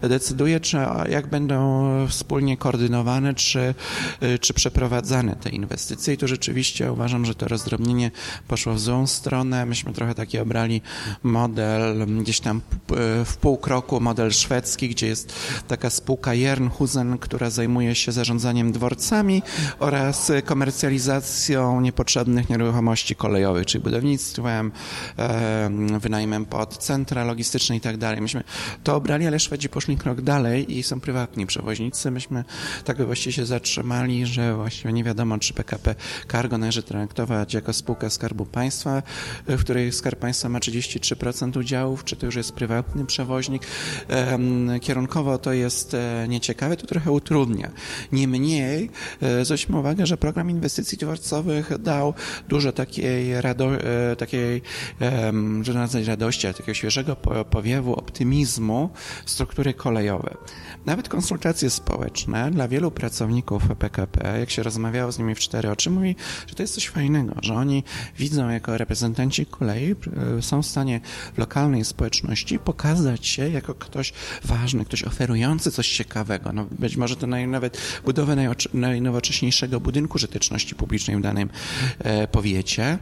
decyduje, 0.02 0.60
czy 0.60 0.78
jak 1.10 1.28
będą 1.28 1.88
wspólnie 2.08 2.58
koordynowane, 2.58 3.34
czy, 3.34 3.76
y, 4.24 4.40
czy 4.40 4.54
przeprowadzane 4.54 5.36
te 5.36 5.50
inwestycje. 5.50 6.14
I 6.14 6.18
tu 6.18 6.28
rzeczywiście 6.28 6.92
uważam, 6.92 7.26
że 7.26 7.36
to 7.36 7.48
rozdrobnienie 7.48 8.12
poszło 8.48 8.74
w 8.74 8.80
złą 8.80 9.08
stronę. 9.08 9.66
Myśmy 9.66 9.94
trochę 9.94 10.16
taki 10.16 10.40
obrali 10.40 10.82
model 11.24 12.06
gdzieś 12.22 12.40
tam 12.40 12.62
w 13.26 13.38
pół 13.38 13.58
kroku, 13.58 14.00
model 14.00 14.32
szwedzki, 14.32 14.90
gdzie 14.90 15.08
jest 15.08 15.34
taka 15.68 15.90
spółka 15.90 16.34
Jernhusen, 16.34 17.18
która 17.18 17.50
zajmuje 17.50 17.96
się 17.96 18.12
zarządzaniem 18.12 18.72
dworcami 18.72 19.42
oraz 19.80 20.32
komercjami 20.46 20.73
komercjalizacją 20.74 21.82
niepotrzebnych 21.82 22.50
nieruchomości 22.50 23.16
kolejowych, 23.16 23.66
czyli 23.66 23.84
budownictwem, 23.84 24.72
wynajmem 26.00 26.46
pod 26.46 26.78
centra 26.78 27.24
logistyczne 27.24 27.76
i 27.76 27.82
tak 27.82 27.98
dalej. 27.98 28.22
Myśmy 28.22 28.44
to 28.84 28.96
obrali, 28.96 29.28
ale 29.28 29.40
Szwedzi 29.40 29.70
poszli 29.70 29.98
krok 29.98 30.22
dalej 30.22 30.78
i 30.78 30.84
są 30.84 31.00
prywatni 31.00 31.46
przewoźnicy. 31.46 32.12
Myśmy 32.12 32.44
tak 32.86 33.06
właściwie 33.06 33.34
się 33.34 33.46
zatrzymali, 33.46 34.26
że 34.26 34.56
właściwie 34.56 34.94
nie 34.94 35.04
wiadomo, 35.04 35.38
czy 35.38 35.54
PKP 35.54 35.96
Cargo 36.32 36.58
należy 36.58 36.84
traktować 36.84 37.54
jako 37.54 37.74
spółkę 37.74 38.10
Skarbu 38.10 38.46
Państwa, 38.46 39.04
w 39.48 39.60
której 39.60 39.92
Skarb 39.92 40.20
Państwa 40.20 40.50
ma 40.50 40.60
33% 40.60 41.60
udziałów, 41.60 42.04
czy 42.04 42.16
to 42.16 42.26
już 42.26 42.36
jest 42.36 42.52
prywatny 42.52 43.06
przewoźnik. 43.06 43.64
Kierunkowo 44.82 45.38
to 45.38 45.54
jest 45.54 45.94
e, 45.94 46.26
nieciekawe, 46.28 46.78
to 46.78 46.88
trochę 46.88 47.12
utrudnia. 47.12 47.72
Niemniej 48.12 48.90
e, 49.22 49.46
zwróćmy 49.46 49.78
uwagę, 49.78 50.06
że 50.06 50.18
program 50.18 50.50
inwestycji 50.64 50.98
dworcowych 50.98 51.78
dał 51.78 52.14
dużo 52.50 52.72
takiej, 52.72 53.42
rado, 53.42 53.76
e, 53.76 54.16
takiej 54.16 54.62
że 55.62 55.74
nazwać 55.74 56.08
radości, 56.08 56.48
takiego 56.48 56.74
świeżego 56.74 57.16
powiewu 57.50 57.94
optymizmu 57.94 58.90
struktury 59.26 59.74
kolejowe. 59.74 60.38
Nawet 60.86 61.10
konsultacje 61.10 61.70
społeczne 61.70 62.52
dla 62.52 62.68
wielu 62.68 62.92
pracowników 62.92 63.64
PKP, 63.80 64.40
jak 64.40 64.50
się 64.50 64.64
rozmawiało 64.64 65.12
z 65.12 65.20
nimi 65.20 65.36
w 65.36 65.40
cztery 65.40 65.72
oczy, 65.72 65.90
mówi, 65.90 66.16
że 66.48 66.56
to 66.56 66.64
jest 66.64 66.74
coś 66.74 66.88
fajnego, 66.88 67.36
że 67.42 67.54
oni 67.54 67.84
widzą 68.18 68.50
jako 68.50 68.78
reprezentanci 68.78 69.46
kolei, 69.46 69.96
są 70.42 70.62
w 70.62 70.66
stanie 70.66 71.02
w 71.34 71.38
lokalnej 71.38 71.86
społeczności 71.86 72.60
pokazać 72.60 73.28
się 73.28 73.50
jako 73.50 73.74
ktoś 73.74 74.14
ważny, 74.44 74.86
ktoś 74.86 75.04
oferujący 75.04 75.72
coś 75.72 75.92
ciekawego. 75.92 76.52
No, 76.54 76.66
być 76.80 76.98
może 76.98 77.16
to 77.16 77.28
nawet 77.28 77.78
budowę 78.06 78.36
najnowocześniejszego 78.74 79.80
budynku 79.80 80.20
żyteczności 80.54 80.76
publicznej 80.76 81.18
w 81.18 81.22
danym 81.22 81.50
e, 82.00 82.28
powiecie. 82.28 82.98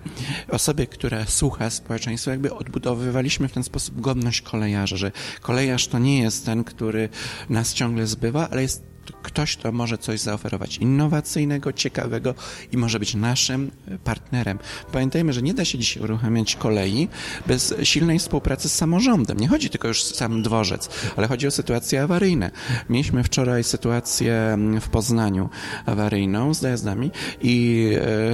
Osoby, 0.49 0.87
które 0.87 1.25
słucha 1.25 1.69
społeczeństwa, 1.69 2.31
jakby 2.31 2.53
odbudowywaliśmy 2.53 3.47
w 3.47 3.51
ten 3.51 3.63
sposób 3.63 4.01
godność 4.01 4.41
kolejarza, 4.41 4.97
że 4.97 5.11
kolejarz 5.41 5.87
to 5.87 5.99
nie 5.99 6.21
jest 6.21 6.45
ten, 6.45 6.63
który 6.63 7.09
nas 7.49 7.73
ciągle 7.73 8.07
zbywa, 8.07 8.49
ale 8.49 8.61
jest 8.61 8.90
ktoś, 9.21 9.57
kto 9.57 9.71
może 9.71 9.97
coś 9.97 10.19
zaoferować 10.19 10.77
innowacyjnego, 10.77 11.73
ciekawego 11.73 12.35
i 12.71 12.77
może 12.77 12.99
być 12.99 13.15
naszym 13.15 13.71
partnerem. 14.03 14.59
Pamiętajmy, 14.91 15.33
że 15.33 15.41
nie 15.41 15.53
da 15.53 15.65
się 15.65 15.77
dzisiaj 15.77 16.03
uruchamiać 16.03 16.55
kolei 16.55 17.07
bez 17.47 17.73
silnej 17.83 18.19
współpracy 18.19 18.69
z 18.69 18.75
samorządem. 18.75 19.37
Nie 19.37 19.47
chodzi 19.47 19.69
tylko 19.69 19.87
już 19.87 20.01
o 20.01 20.15
sam 20.15 20.41
dworzec, 20.41 20.89
ale 21.15 21.27
chodzi 21.27 21.47
o 21.47 21.51
sytuacje 21.51 22.03
awaryjne. 22.03 22.51
Mieliśmy 22.89 23.23
wczoraj 23.23 23.63
sytuację 23.63 24.57
w 24.81 24.89
Poznaniu 24.89 25.49
awaryjną 25.85 26.53
z 26.53 26.61
dojazdami 26.61 27.11
i 27.41 27.87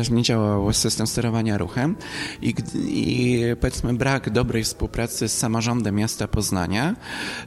e, 0.10 0.16
nie 0.16 0.24
działał 0.24 0.74
system 0.74 1.08
sterowania 1.08 1.58
ruchem 1.58 1.96
i, 2.42 2.54
i 2.88 3.40
powiedzmy 3.60 3.94
brak 3.94 4.30
dobrej 4.30 4.64
współpracy 4.64 5.30
z 5.30 5.38
samorządem 5.38 5.96
miasta 5.96 6.28
Poznania 6.28 6.96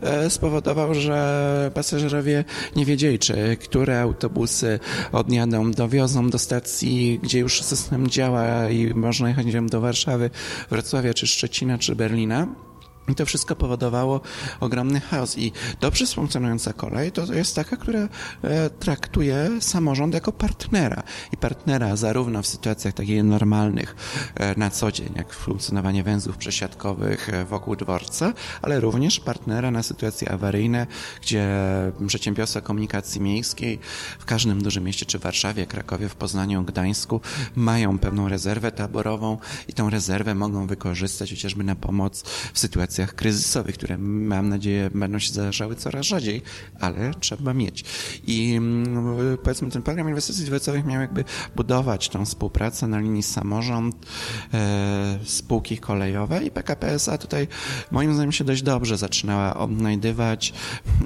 e, 0.00 0.30
spowodował, 0.30 0.94
że 0.94 1.70
pasażerowie 1.74 2.44
nie 2.76 2.85
wiedzieli, 2.85 3.10
czy 3.18 3.57
które 3.57 4.01
autobusy 4.01 4.81
odjadą, 5.12 5.73
dowiozą 5.73 6.31
do 6.31 6.38
stacji, 6.38 7.20
gdzie 7.23 7.38
już 7.38 7.62
system 7.62 8.09
działa 8.09 8.70
i 8.70 8.94
można 8.94 9.29
jechać 9.29 9.46
do 9.68 9.81
Warszawy, 9.81 10.31
Wrocławia, 10.70 11.14
czy 11.14 11.27
Szczecina, 11.27 11.79
czy 11.79 11.96
Berlina. 11.96 12.69
I 13.08 13.14
to 13.14 13.26
wszystko 13.26 13.56
powodowało 13.56 14.20
ogromny 14.60 15.00
chaos. 15.00 15.38
I 15.38 15.52
dobrze 15.80 16.06
funkcjonująca 16.06 16.72
kolej 16.72 17.12
to 17.12 17.34
jest 17.34 17.56
taka, 17.56 17.76
która 17.76 18.08
e, 18.42 18.70
traktuje 18.70 19.50
samorząd 19.60 20.14
jako 20.14 20.32
partnera. 20.32 21.02
I 21.32 21.36
partnera 21.36 21.96
zarówno 21.96 22.42
w 22.42 22.46
sytuacjach 22.46 22.94
takich 22.94 23.24
normalnych 23.24 23.96
e, 24.34 24.58
na 24.58 24.70
co 24.70 24.92
dzień, 24.92 25.12
jak 25.16 25.32
funkcjonowanie 25.32 26.02
węzłów 26.02 26.36
przesiadkowych 26.36 27.28
e, 27.28 27.44
wokół 27.44 27.76
dworca, 27.76 28.32
ale 28.62 28.80
również 28.80 29.20
partnera 29.20 29.70
na 29.70 29.82
sytuacje 29.82 30.32
awaryjne, 30.32 30.86
gdzie 31.22 31.48
przedsiębiorstwa 32.06 32.60
komunikacji 32.60 33.20
miejskiej 33.20 33.78
w 34.18 34.24
każdym 34.24 34.62
dużym 34.62 34.84
mieście, 34.84 35.06
czy 35.06 35.18
w 35.18 35.22
Warszawie, 35.22 35.66
Krakowie, 35.66 36.08
w 36.08 36.14
Poznaniu, 36.14 36.64
Gdańsku 36.64 37.20
mają 37.56 37.98
pewną 37.98 38.28
rezerwę 38.28 38.72
taborową 38.72 39.38
i 39.68 39.72
tą 39.72 39.90
rezerwę 39.90 40.34
mogą 40.34 40.66
wykorzystać 40.66 41.30
chociażby 41.30 41.64
na 41.64 41.74
pomoc 41.74 42.22
w 42.52 42.58
sytuacjach 42.58 42.89
sytuacjach 42.90 43.14
kryzysowych, 43.14 43.74
które 43.74 43.98
mam 43.98 44.48
nadzieję 44.48 44.90
będą 44.94 45.18
się 45.18 45.33
zdarzały 45.33 45.76
coraz 45.76 46.07
rzadziej, 46.07 46.42
ale 46.81 47.14
trzeba 47.20 47.55
mieć. 47.55 47.85
I 48.26 48.55
mm, 48.55 49.38
powiedzmy 49.42 49.70
ten 49.70 49.83
program 49.83 50.09
inwestycji 50.09 50.44
dworcowych 50.44 50.85
miał 50.85 51.00
jakby 51.00 51.24
budować 51.57 52.09
tą 52.09 52.24
współpracę 52.24 52.87
na 52.87 52.98
linii 52.98 53.22
samorząd, 53.22 54.07
e, 54.55 55.18
spółki 55.24 55.79
kolejowe 55.79 56.44
i 56.44 56.50
PKP 56.50 56.92
SA 56.92 57.18
tutaj 57.18 57.48
moim 57.90 58.14
zdaniem 58.14 58.33
się 58.33 58.44
dość 58.44 58.62
dobrze 58.62 58.96
zaczynała 58.96 59.57
odnajdywać. 59.57 60.53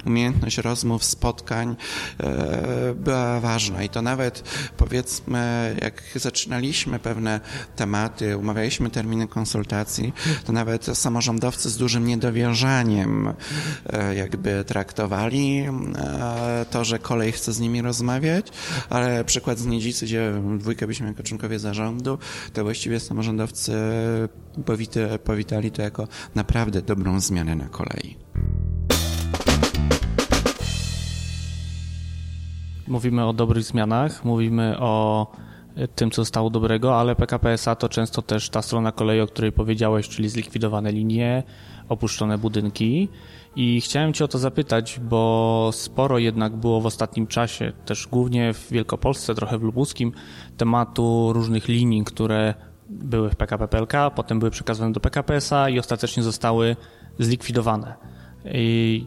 Umiejętność 0.05 0.57
rozmów, 0.57 1.03
spotkań 1.03 1.75
e, 2.19 2.93
była 2.93 3.39
ważna 3.39 3.83
i 3.83 3.89
to 3.89 4.01
nawet 4.01 4.43
powiedzmy 4.77 5.75
jak 5.81 6.03
zaczynaliśmy 6.15 6.99
pewne 6.99 7.39
tematy, 7.75 8.37
umawialiśmy 8.37 8.89
terminy 8.89 9.27
konsultacji, 9.27 10.13
to 10.45 10.53
nawet 10.53 10.85
samorządowcy 10.93 11.69
dużym 11.77 12.05
niedowierzaniem 12.05 13.33
e, 13.85 14.15
jakby 14.15 14.63
traktowali 14.63 15.59
e, 15.59 16.65
to, 16.71 16.83
że 16.83 16.99
kolej 16.99 17.31
chce 17.31 17.53
z 17.53 17.59
nimi 17.59 17.81
rozmawiać, 17.81 18.47
ale 18.89 19.23
przykład 19.23 19.59
z 19.59 19.65
Niedzicy, 19.65 20.05
gdzie 20.05 20.33
dwójkę 20.57 20.85
byliśmy 20.85 21.07
jako 21.07 21.23
członkowie 21.23 21.59
zarządu, 21.59 22.17
to 22.53 22.63
właściwie 22.63 22.99
samorządowcy 22.99 23.73
powity, 24.65 25.07
powitali 25.23 25.71
to 25.71 25.81
jako 25.81 26.07
naprawdę 26.35 26.81
dobrą 26.81 27.19
zmianę 27.19 27.55
na 27.55 27.69
kolei. 27.69 28.17
Mówimy 32.87 33.25
o 33.25 33.33
dobrych 33.33 33.63
zmianach, 33.63 34.25
mówimy 34.25 34.79
o 34.79 35.27
tym, 35.95 36.11
co 36.11 36.25
stało 36.25 36.49
dobrego, 36.49 36.99
ale 36.99 37.15
PKP 37.15 37.51
SA 37.51 37.75
to 37.75 37.89
często 37.89 38.21
też 38.21 38.49
ta 38.49 38.61
strona 38.61 38.91
kolei, 38.91 39.21
o 39.21 39.27
której 39.27 39.51
powiedziałeś, 39.51 40.09
czyli 40.09 40.29
zlikwidowane 40.29 40.91
linie, 40.91 41.43
opuszczone 41.89 42.37
budynki. 42.37 43.09
I 43.55 43.81
chciałem 43.81 44.13
Cię 44.13 44.25
o 44.25 44.27
to 44.27 44.37
zapytać, 44.37 44.99
bo 44.99 45.69
sporo 45.73 46.19
jednak 46.19 46.55
było 46.55 46.81
w 46.81 46.85
ostatnim 46.85 47.27
czasie, 47.27 47.73
też 47.85 48.07
głównie 48.07 48.53
w 48.53 48.71
Wielkopolsce, 48.71 49.35
trochę 49.35 49.57
w 49.57 49.63
Lubuskim, 49.63 50.11
tematu 50.57 51.33
różnych 51.33 51.67
linii, 51.67 52.03
które 52.03 52.53
były 52.89 53.29
w 53.29 53.35
PKP 53.35 53.67
PLK, 53.67 53.93
potem 54.15 54.39
były 54.39 54.51
przekazywane 54.51 54.93
do 54.93 54.99
PKP 54.99 55.35
SA 55.35 55.69
i 55.69 55.79
ostatecznie 55.79 56.23
zostały 56.23 56.75
zlikwidowane. 57.19 58.14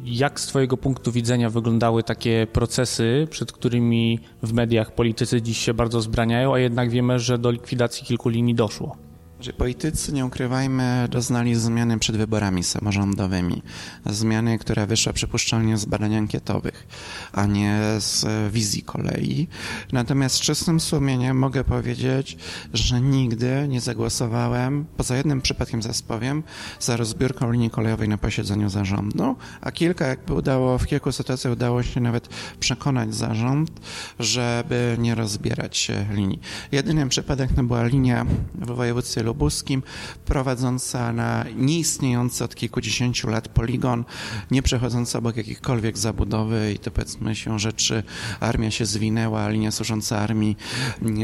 Jak 0.04 0.40
z 0.40 0.46
Twojego 0.46 0.76
punktu 0.76 1.12
widzenia 1.12 1.50
wyglądały 1.50 2.02
takie 2.02 2.46
procesy, 2.52 3.26
przed 3.30 3.52
którymi 3.52 4.20
w 4.42 4.52
mediach 4.52 4.94
politycy 4.94 5.42
dziś 5.42 5.58
się 5.58 5.74
bardzo 5.74 6.00
zbraniają, 6.00 6.54
a 6.54 6.58
jednak 6.58 6.90
wiemy, 6.90 7.18
że 7.18 7.38
do 7.38 7.50
likwidacji 7.50 8.06
kilku 8.06 8.28
linii 8.28 8.54
doszło? 8.54 9.07
Że 9.40 9.52
politycy, 9.52 10.12
nie 10.12 10.26
ukrywajmy, 10.26 11.08
doznali 11.10 11.54
zmiany 11.54 11.98
przed 11.98 12.16
wyborami 12.16 12.64
samorządowymi. 12.64 13.62
Zmiany, 14.06 14.58
która 14.58 14.86
wyszła 14.86 15.12
przypuszczalnie 15.12 15.78
z 15.78 15.84
badań 15.84 16.16
ankietowych, 16.16 16.86
a 17.32 17.46
nie 17.46 17.80
z 17.98 18.26
wizji 18.52 18.82
kolei. 18.82 19.48
Natomiast 19.92 20.36
z 20.36 20.40
czystym 20.40 20.80
sumieniem 20.80 21.38
mogę 21.38 21.64
powiedzieć, 21.64 22.36
że 22.74 23.00
nigdy 23.00 23.66
nie 23.68 23.80
zagłosowałem, 23.80 24.84
poza 24.96 25.16
jednym 25.16 25.40
przypadkiem 25.40 25.82
zaspowiem, 25.82 26.42
za 26.80 26.96
rozbiórką 26.96 27.52
linii 27.52 27.70
kolejowej 27.70 28.08
na 28.08 28.18
posiedzeniu 28.18 28.68
zarządu, 28.68 29.36
a 29.60 29.72
kilka, 29.72 30.06
jakby 30.06 30.34
udało, 30.34 30.78
w 30.78 30.86
kilku 30.86 31.12
sytuacjach 31.12 31.52
udało 31.52 31.82
się 31.82 32.00
nawet 32.00 32.28
przekonać 32.60 33.14
zarząd, 33.14 33.70
żeby 34.18 34.96
nie 34.98 35.14
rozbierać 35.14 35.90
linii. 36.10 36.40
Jedynym 36.72 37.08
przypadek 37.08 37.50
to 37.56 37.62
była 37.62 37.84
linia 37.84 38.26
w 38.54 38.66
województwie 38.66 39.27
lubuskim, 39.28 39.82
prowadząca 40.24 41.12
na 41.12 41.44
nieistniejący 41.56 42.44
od 42.44 42.54
kilkudziesięciu 42.54 43.30
lat 43.30 43.48
poligon, 43.48 44.04
nie 44.50 44.62
przechodząca 44.62 45.18
obok 45.18 45.36
jakichkolwiek 45.36 45.98
zabudowy 45.98 46.72
i 46.72 46.78
to 46.78 46.90
powiedzmy 46.90 47.36
się 47.36 47.58
rzeczy, 47.58 48.02
armia 48.40 48.70
się 48.70 48.86
zwinęła, 48.86 49.48
linia 49.48 49.70
służąca 49.70 50.18
armii 50.18 50.56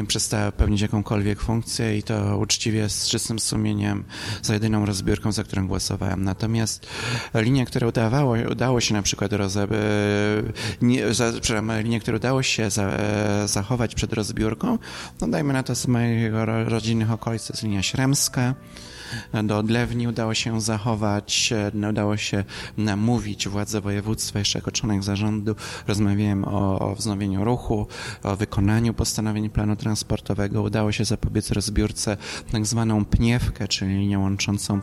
przestała 0.07 0.53
pełnić 0.53 0.81
jakąkolwiek 0.81 1.41
funkcję 1.41 1.99
i 1.99 2.03
to 2.03 2.39
uczciwie 2.39 2.89
z 2.89 3.09
czystym 3.09 3.39
sumieniem 3.39 4.05
za 4.43 4.55
jedyną 4.55 4.87
rozbiórką, 4.87 5.33
za 5.33 5.45
którą 5.45 5.67
głosowałem. 5.67 6.25
Natomiast 6.25 6.87
linia, 7.35 7.65
która 7.65 7.89
udawało, 7.89 8.37
udało 8.51 8.81
się 8.81 8.95
na 8.95 9.03
przykład 9.03 9.33
rozebrać, 9.33 9.81
nie, 10.83 11.15
za, 11.15 11.33
linię, 11.83 12.01
którą 12.01 12.17
udało 12.17 12.43
się 12.43 12.71
za, 12.71 12.83
e, 12.83 13.49
zachować 13.49 13.95
przed 13.95 14.13
rozbiórką, 14.13 14.79
no 15.21 15.29
dajmy 15.29 15.53
na 15.53 15.63
to 15.63 15.75
z 15.75 15.87
mojego 15.87 16.45
rodzinnych 16.45 17.11
okolic, 17.11 17.47
to 17.47 17.53
jest 17.53 17.63
linia 17.63 17.83
Śremska, 17.95 18.55
do 19.45 19.59
odlewni 19.59 20.09
udało 20.09 20.35
się 20.35 20.61
zachować, 20.61 21.53
udało 21.91 22.17
się 22.17 22.45
namówić 22.77 23.49
władze 23.49 23.81
województwa, 23.81 24.39
jeszcze 24.39 24.59
jako 24.59 24.71
członek 24.71 25.03
zarządu 25.03 25.55
rozmawiałem 25.87 26.45
o, 26.45 26.79
o 26.79 26.95
wznowieniu 26.95 27.45
ruchu, 27.45 27.87
o 28.23 28.37
wykonaniu 28.37 28.95
postanowień 28.95 29.51
planu 29.51 29.77
transportowego. 29.77 30.63
Udało 30.63 30.93
się 30.93 31.05
zapobiec 31.05 31.51
rozbiórce 31.51 32.17
tak 32.53 32.67
zwaną 32.67 33.05
pniewkę, 33.05 33.69
czyli 33.69 33.95
linię 33.95 34.19
łączącą 34.19 34.81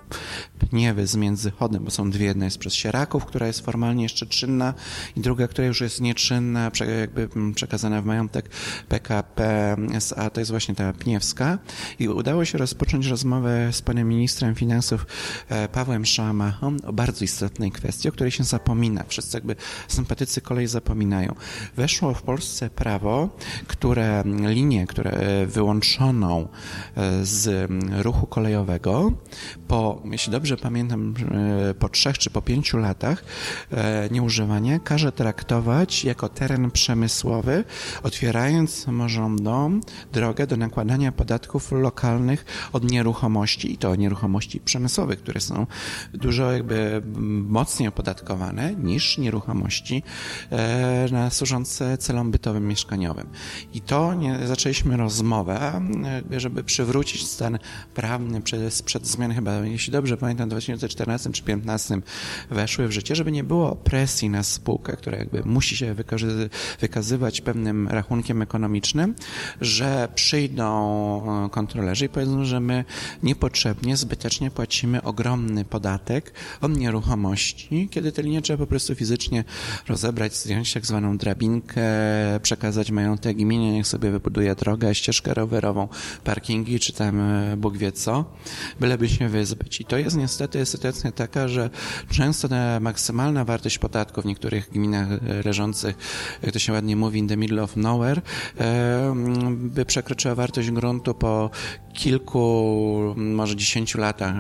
pniewy 0.60 1.08
z 1.08 1.16
Międzychodem, 1.16 1.84
bo 1.84 1.92
są 1.92 2.12
dwie. 2.12 2.26
Jedna 2.26 2.46
jest 2.46 2.58
przez 2.58 2.74
Sieraków, 2.74 3.26
która 3.26 3.48
jest 3.48 3.66
formalnie 3.66 4.04
jeszcze 4.04 4.26
czynna 4.26 4.74
i 5.16 5.22
druga, 5.22 5.48
która 5.48 5.68
już 5.68 5.82
jest 5.82 6.02
nieczynna, 6.02 6.72
jakby 7.02 7.30
przekazana 7.56 8.02
w 8.02 8.06
majątek 8.06 8.50
PKP 8.90 9.76
SA, 9.94 10.30
to 10.30 10.42
jest 10.42 10.52
właśnie 10.52 10.76
ta 10.76 10.94
pniewska. 10.94 11.58
I 12.00 12.08
udało 12.08 12.46
się 12.46 12.58
rozpocząć 12.58 13.06
rozmowę 13.06 13.70
z 13.72 13.82
panem 13.82 14.08
ministrem 14.08 14.21
finansów 14.56 15.06
e, 15.50 15.68
Pawłem 15.68 16.06
Szamachą 16.06 16.78
o 16.88 16.94
bardzo 16.94 17.26
istotnej 17.26 17.72
kwestii, 17.72 18.10
o 18.10 18.12
której 18.12 18.32
się 18.32 18.44
zapomina. 18.44 19.04
Wszyscy 19.08 19.38
jakby 19.38 19.56
sympatycy 19.88 20.42
kolei 20.42 20.68
zapominają. 20.68 21.36
Weszło 21.76 22.14
w 22.14 22.22
Polsce 22.22 22.70
prawo, 22.70 23.30
które 23.68 24.24
linie, 24.48 24.88
które 24.88 25.12
e, 25.12 25.46
wyłączono 25.46 26.48
e, 26.96 27.26
z 27.26 27.72
ruchu 28.04 28.28
kolejowego 28.28 29.12
po, 29.68 30.02
jeśli 30.12 30.32
dobrze 30.32 30.58
pamiętam, 30.58 31.14
po 31.80 31.90
trzech 31.90 32.18
czy 32.18 32.30
po 32.30 32.42
pięciu 32.42 32.78
latach 32.78 33.24
nieużywania 34.12 34.80
każe 34.80 35.12
traktować 35.12 36.06
jako 36.06 36.30
teren 36.30 36.72
przemysłowy, 36.72 37.64
otwierając 38.04 38.74
samorządom 38.74 39.82
drogę 40.14 40.48
do 40.48 40.58
nakładania 40.58 41.12
podatków 41.12 41.72
lokalnych 41.72 42.46
od 42.74 42.92
nieruchomości 42.92 43.74
i 43.74 43.78
to 43.78 43.96
nieruchomości 44.02 44.60
przemysłowych, 44.60 45.20
które 45.20 45.42
są 45.42 45.68
dużo 46.14 46.52
jakby 46.52 47.02
mocniej 47.48 47.90
opodatkowane 47.90 48.76
niż 48.76 49.18
nieruchomości 49.18 50.04
e, 50.50 51.08
na 51.12 51.30
służące 51.30 51.98
celom 51.98 52.32
bytowym 52.32 52.68
mieszkaniowym. 52.68 53.28
I 53.74 53.82
to 53.82 54.14
nie, 54.14 54.40
zaczęliśmy 54.48 54.98
rozmowę, 54.98 55.82
żeby 56.32 56.64
przywrócić 56.64 57.28
stan 57.28 57.60
prawny 57.94 58.42
przez, 58.42 58.82
przed 58.82 59.08
zmian 59.08 59.34
chyba, 59.34 59.54
jeśli 59.54 59.94
dobrze 59.94 60.18
pamiętam, 60.18 60.50
w 60.50 60.50
2014 60.50 61.32
czy 61.32 61.44
2015 61.44 62.02
weszły 62.50 62.88
w 62.88 62.92
życie, 62.92 63.16
żeby 63.16 63.32
nie 63.32 63.44
było 63.44 63.76
presji 63.76 64.30
na 64.30 64.44
spółkę, 64.44 64.98
która 64.98 65.18
jakby 65.18 65.44
musi 65.46 65.78
się 65.78 65.96
wykazywać 66.80 67.42
pewnym 67.42 67.88
rachunkiem 67.88 68.42
ekonomicznym, 68.42 69.16
że 69.62 70.08
przyjdą 70.16 71.46
e, 71.46 71.50
kontrolerzy 71.50 72.06
i 72.06 72.10
powiedzą, 72.10 72.46
że 72.46 72.60
my 72.60 72.86
niepotrzebnie, 73.24 73.91
zbytecznie 73.98 74.52
płacimy 74.52 75.04
ogromny 75.04 75.66
podatek 75.66 76.34
od 76.62 76.78
nieruchomości, 76.78 77.88
kiedy 77.92 78.12
te 78.12 78.24
linie 78.24 78.42
trzeba 78.42 78.58
po 78.58 78.68
prostu 78.68 78.96
fizycznie 78.96 79.44
rozebrać, 79.88 80.36
zdjąć 80.36 80.74
tak 80.74 80.86
zwaną 80.86 81.18
drabinkę, 81.18 81.82
przekazać 82.42 82.92
majątek 82.92 83.38
gminie, 83.38 83.72
niech 83.72 83.88
sobie 83.88 84.12
wybuduje 84.12 84.56
drogę, 84.56 84.96
ścieżkę 84.96 85.34
rowerową, 85.34 85.88
parkingi, 86.24 86.80
czy 86.80 86.94
tam 86.94 87.20
e, 87.20 87.58
Bóg 87.58 87.78
wie 87.78 87.92
co, 87.92 88.26
byleby 88.80 89.10
się 89.10 89.30
wyzbyć. 89.30 89.82
I 89.82 89.86
to 89.86 89.98
jest 89.98 90.18
niestety 90.18 90.66
sytuacja 90.66 91.12
taka, 91.12 91.48
że 91.48 91.70
często 92.10 92.50
ta 92.50 92.80
maksymalna 92.80 93.46
wartość 93.46 93.78
podatku 93.78 94.22
w 94.22 94.26
niektórych 94.26 94.70
gminach 94.70 95.08
leżących, 95.46 95.98
jak 96.44 96.52
to 96.52 96.60
się 96.60 96.74
ładnie 96.74 96.96
mówi, 96.96 97.20
in 97.20 97.28
the 97.28 97.38
middle 97.38 97.64
of 97.64 97.76
nowhere, 97.76 98.22
e, 98.60 99.14
by 99.56 99.86
przekroczyła 99.86 100.36
wartość 100.36 100.72
gruntu 100.72 101.14
po 101.14 101.50
kilku, 101.94 103.14
może 103.18 103.56
dziesięciu 103.56 103.81
latach 103.96 104.36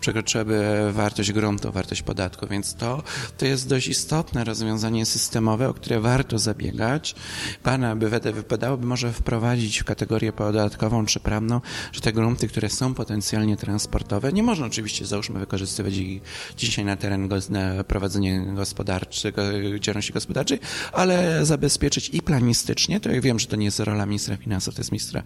przekroczyłaby 0.00 0.88
wartość 0.92 1.32
gruntu, 1.32 1.72
wartość 1.72 2.02
podatku, 2.02 2.46
więc 2.46 2.74
to, 2.74 3.02
to 3.38 3.46
jest 3.46 3.68
dość 3.68 3.88
istotne 3.88 4.44
rozwiązanie 4.44 5.06
systemowe, 5.06 5.68
o 5.68 5.74
które 5.74 6.00
warto 6.00 6.38
zabiegać. 6.38 7.14
Pana 7.62 7.96
by 7.96 8.10
wypadałoby 8.10 8.86
może 8.86 9.12
wprowadzić 9.12 9.80
w 9.80 9.84
kategorię 9.84 10.32
podatkową 10.32 11.06
czy 11.06 11.20
prawną, 11.20 11.60
że 11.92 12.00
te 12.00 12.12
grunty, 12.12 12.48
które 12.48 12.68
są 12.68 12.94
potencjalnie 12.94 13.56
transportowe, 13.56 14.32
nie 14.32 14.42
można 14.42 14.66
oczywiście 14.66 15.06
załóżmy 15.06 15.40
wykorzystywać 15.40 15.96
ich 15.96 16.22
dzisiaj 16.56 16.84
na 16.84 16.96
teren 16.96 17.28
na 17.50 17.84
prowadzenie 17.84 18.46
gospodarczego, 18.54 19.42
działalności 19.80 20.12
gospodarczej, 20.12 20.58
ale 20.92 21.46
zabezpieczyć 21.46 22.10
i 22.12 22.22
planistycznie, 22.22 23.00
to 23.00 23.10
ja 23.10 23.20
wiem, 23.20 23.38
że 23.38 23.46
to 23.46 23.56
nie 23.56 23.64
jest 23.64 23.80
rola 23.80 24.06
ministra 24.06 24.36
finansów, 24.36 24.74
to 24.74 24.80
jest 24.80 24.92
ministra 24.92 25.22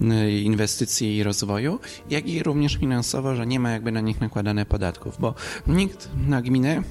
y, 0.00 0.40
inwestycji 0.40 1.16
i 1.16 1.22
rozwoju, 1.22 1.80
jak 2.10 2.28
i 2.28 2.42
również 2.42 2.78
finansowo, 2.86 3.34
że 3.34 3.46
nie 3.46 3.60
ma 3.60 3.70
jakby 3.70 3.92
na 3.92 4.00
nich 4.00 4.20
nakładane 4.20 4.66
podatków, 4.66 5.16
bo 5.20 5.34
nikt 5.66 6.08
na 6.26 6.42
gminę 6.42 6.82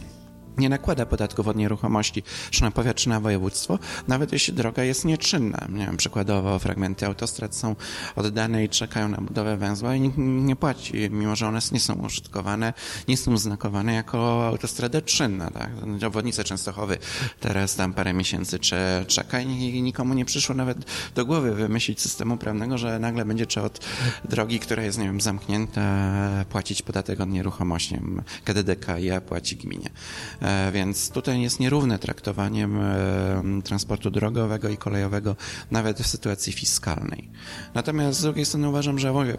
nie 0.57 0.69
nakłada 0.69 1.05
podatków 1.05 1.47
od 1.47 1.57
nieruchomości, 1.57 2.23
czy 2.49 2.61
na 2.61 2.71
powiat, 2.71 2.95
czy 2.95 3.09
na 3.09 3.19
województwo, 3.19 3.79
nawet 4.07 4.31
jeśli 4.31 4.53
droga 4.53 4.83
jest 4.83 5.05
nieczynna. 5.05 5.67
Nie 5.69 5.85
wiem, 5.85 5.97
przykładowo 5.97 6.59
fragmenty 6.59 7.05
autostrad 7.05 7.55
są 7.55 7.75
oddane 8.15 8.63
i 8.63 8.69
czekają 8.69 9.07
na 9.07 9.17
budowę 9.17 9.57
węzła 9.57 9.95
i 9.95 10.01
nikt 10.01 10.17
nie 10.17 10.55
płaci, 10.55 11.09
mimo 11.09 11.35
że 11.35 11.47
one 11.47 11.59
nie 11.71 11.79
są 11.79 11.93
użytkowane, 11.93 12.73
nie 13.07 13.17
są 13.17 13.37
znakowane 13.37 13.93
jako 13.93 14.47
autostrada 14.47 15.01
czynna. 15.01 15.51
Tak? 15.51 15.69
Obwodnica 16.07 16.43
Częstochowy 16.43 16.97
teraz 17.39 17.75
tam 17.75 17.93
parę 17.93 18.13
miesięcy 18.13 18.59
czeka 19.07 19.41
i 19.41 19.81
nikomu 19.81 20.13
nie 20.13 20.25
przyszło 20.25 20.55
nawet 20.55 20.77
do 21.15 21.25
głowy 21.25 21.55
wymyślić 21.55 22.01
systemu 22.01 22.37
prawnego, 22.37 22.77
że 22.77 22.99
nagle 22.99 23.25
będzie 23.25 23.45
trzeba 23.45 23.65
od 23.65 23.79
drogi, 24.29 24.59
która 24.59 24.83
jest, 24.83 24.97
nie 24.97 25.05
wiem, 25.05 25.21
zamknięta, 25.21 25.81
płacić 26.49 26.81
podatek 26.81 27.19
od 27.19 27.29
nieruchomości. 27.29 27.99
KDDK 28.43 28.99
ja 28.99 29.21
płaci 29.21 29.55
gminie. 29.55 29.89
E, 30.45 30.71
więc 30.71 31.09
tutaj 31.09 31.41
jest 31.41 31.59
nierówne 31.59 31.99
traktowanie 31.99 32.67
transportu 33.63 34.11
drogowego 34.11 34.69
i 34.69 34.77
kolejowego 34.77 35.35
nawet 35.71 35.99
w 35.99 36.07
sytuacji 36.07 36.53
fiskalnej. 36.53 37.29
Natomiast 37.73 38.19
z 38.19 38.21
drugiej 38.21 38.45
strony 38.45 38.69
uważam, 38.69 38.99
że 38.99 39.13
mówię, 39.13 39.37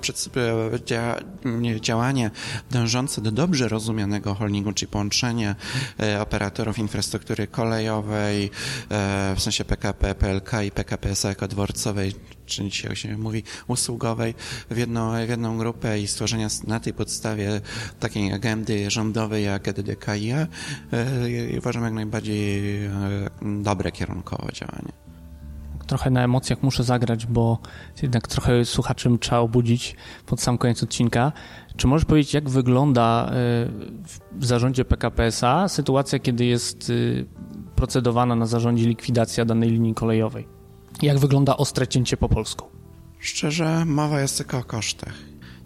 działanie 1.81 2.31
dążące 2.71 3.21
do 3.21 3.31
dobrze 3.31 3.69
rozumianego 3.69 4.35
holdingu, 4.35 4.73
czyli 4.73 4.90
połączenia 4.90 5.57
e, 6.01 6.21
operatorów 6.21 6.79
infrastruktury 6.79 7.47
kolejowej, 7.47 8.51
e, 8.90 9.35
w 9.37 9.42
sensie 9.42 9.64
PKP, 9.64 10.14
PLK 10.14 10.62
i 10.62 10.71
PKP 10.71 11.11
SA 11.11 11.29
jako 11.29 11.49
dworcowej, 11.49 12.14
czy 12.47 12.65
dzisiaj 12.65 12.97
się 12.97 13.19
mówi 13.19 13.43
usługowej, 13.67 14.35
w 14.71 14.77
jedną, 14.77 15.27
w 15.27 15.29
jedną 15.29 15.59
grupę 15.59 16.01
i 16.01 16.07
stworzenia 16.07 16.49
na 16.67 16.81
tej 16.81 16.93
podstawie 16.93 17.61
takiej 18.01 18.33
agendy 18.33 18.91
rządowej 18.91 19.45
jak 19.45 19.69
EDDKiA 19.69 20.47
e, 20.93 21.59
uważam 21.59 21.85
jak 21.85 21.93
najbardziej 21.93 22.85
e, 22.85 22.91
dobre 23.63 23.93
kierunkowo 23.93 24.53
działanie. 24.53 24.93
Trochę 25.87 26.11
na 26.11 26.25
emocjach 26.25 26.63
muszę 26.63 26.85
zagrać, 26.85 27.27
bo 27.27 27.59
jednak 28.03 28.29
trochę 28.29 28.65
słuchaczym 28.65 29.19
trzeba 29.19 29.39
obudzić 29.39 29.97
pod 30.27 30.41
sam 30.41 30.59
koniec 30.59 30.83
odcinka. 30.83 31.33
Czy 31.77 31.87
możesz 31.87 32.05
powiedzieć, 32.05 32.35
jak 32.35 32.49
wygląda 32.49 33.29
e, 33.29 33.33
w 34.33 34.47
zarządzie 34.47 34.85
PKPSA 34.85 35.69
sytuacja, 35.69 36.19
kiedy 36.19 36.45
jest 36.45 36.93
procedowana 37.77 38.37
na 38.37 38.47
zarządzie 38.47 38.87
likwidacja 38.87 39.45
danej 39.45 39.71
linii 39.71 39.95
kolejowej? 39.95 40.56
Jak 41.03 41.19
wygląda 41.19 41.57
ostre 41.57 41.89
cięcie 41.89 42.17
po 42.17 42.29
polsku? 42.29 42.71
Szczerze, 43.19 43.85
mowa 43.85 44.21
jest 44.21 44.37
tylko 44.37 44.59
o 44.59 44.65
kosztach. 44.65 45.15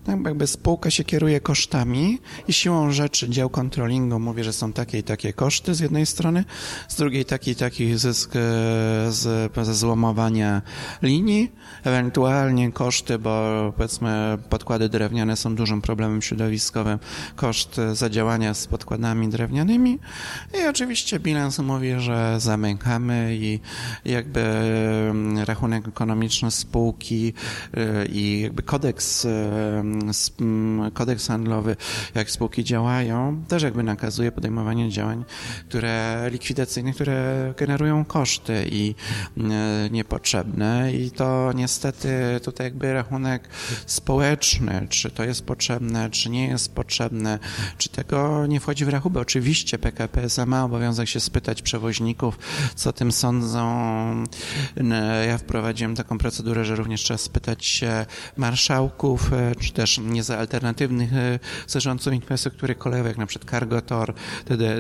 Tak 0.05 0.21
jakby 0.25 0.47
spółka 0.47 0.91
się 0.91 1.05
kieruje 1.05 1.41
kosztami 1.41 2.19
i 2.49 2.53
siłą 2.53 2.91
rzeczy 2.91 3.29
dział 3.29 3.51
kontrolingu 3.51 4.19
mówi, 4.19 4.45
że 4.45 4.53
są 4.53 4.73
takie 4.73 4.99
i 4.99 5.03
takie 5.03 5.33
koszty 5.33 5.75
z 5.75 5.81
jednej 5.81 6.07
strony, 6.07 6.45
z 6.89 6.97
drugiej 6.97 7.25
taki 7.25 7.51
i 7.51 7.57
taki 7.57 7.99
zysk 7.99 8.31
e, 8.37 8.39
z, 9.13 9.53
ze 9.63 9.75
złomowania 9.75 10.63
linii, 11.03 11.53
ewentualnie 11.85 12.73
koszty, 12.73 13.19
bo 13.19 13.73
powiedzmy 13.77 14.39
podkłady 14.51 14.89
drewniane 14.89 15.37
są 15.37 15.55
dużym 15.55 15.83
problemem 15.83 16.23
środowiskowym, 16.23 16.99
koszt 17.37 17.81
zadziałania 17.93 18.55
z 18.55 18.67
podkładami 18.67 19.29
drewnianymi. 19.29 19.99
I 20.63 20.67
oczywiście 20.69 21.21
bilans 21.21 21.59
mówi, 21.59 21.95
że 21.99 22.41
zamykamy 22.41 23.37
i 23.41 23.61
jakby 24.05 24.41
mm, 24.41 25.39
rachunek 25.39 25.89
ekonomiczny 25.89 26.51
spółki 26.51 27.33
e, 27.75 28.07
i 28.07 28.41
jakby 28.41 28.63
kodeks 28.63 29.25
e, 29.25 29.90
kodeks 30.95 31.29
handlowy, 31.29 31.77
jak 32.15 32.31
spółki 32.31 32.65
działają, 32.65 33.45
też 33.49 33.63
jakby 33.63 33.83
nakazuje 33.83 34.33
podejmowanie 34.33 34.91
działań, 34.91 35.25
które 35.69 36.29
likwidacyjne, 36.31 36.93
które 36.93 37.55
generują 37.57 38.05
koszty 38.05 38.67
i 38.71 38.95
e, 39.37 39.91
niepotrzebne 39.91 40.93
i 40.93 41.11
to 41.11 41.53
niestety 41.55 42.41
tutaj 42.45 42.67
jakby 42.67 42.93
rachunek 42.93 43.49
społeczny, 43.87 44.87
czy 44.91 45.11
to 45.11 45.25
jest 45.25 45.45
potrzebne, 45.45 46.11
czy 46.11 46.31
nie 46.31 46.49
jest 46.49 46.75
potrzebne, 46.75 47.39
czy 47.79 47.89
tego 47.89 48.47
nie 48.47 48.61
wchodzi 48.61 48.85
w 48.85 48.89
rachubę. 48.89 49.21
Oczywiście 49.21 49.79
PKP 49.79 50.27
ma 50.47 50.65
obowiązek 50.65 51.09
się 51.09 51.21
spytać 51.21 51.63
przewoźników, 51.63 52.39
co 52.75 52.93
tym 52.93 53.13
sądzą. 53.13 53.61
Ja 55.29 55.39
wprowadziłem 55.39 55.97
taką 55.97 56.19
procedurę, 56.19 56.65
że 56.65 56.77
również 56.77 57.03
trzeba 57.03 57.19
spytać 57.19 57.65
się 57.65 58.07
marszałków, 58.37 59.33
e, 59.33 59.55
czy 59.55 59.73
też 59.81 59.99
nie 59.99 60.23
za 60.23 60.39
alternatywnych 60.39 61.15
e, 61.15 61.39
zarządców 61.67 62.13
infrastruktury 62.13 62.75
kolejowej, 62.75 63.11
jak 63.11 63.19
na 63.19 63.27
przykład 63.27 63.51
Cargotor, 63.51 64.15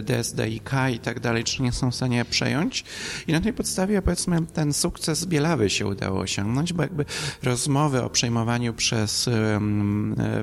DSDIK 0.02 0.70
i 0.94 0.98
tak 0.98 1.20
dalej, 1.20 1.44
czy 1.44 1.62
nie 1.62 1.72
są 1.72 1.90
w 1.90 1.94
stanie 1.94 2.24
przejąć. 2.24 2.84
I 3.26 3.32
na 3.32 3.40
tej 3.40 3.52
podstawie, 3.52 4.02
powiedzmy, 4.02 4.46
ten 4.46 4.72
sukces 4.72 5.26
Bielawy 5.26 5.70
się 5.70 5.86
udało 5.86 6.20
osiągnąć, 6.20 6.72
bo 6.72 6.82
jakby 6.82 7.04
rozmowy 7.42 8.02
o 8.02 8.10
przejmowaniu 8.10 8.74
przez 8.74 9.28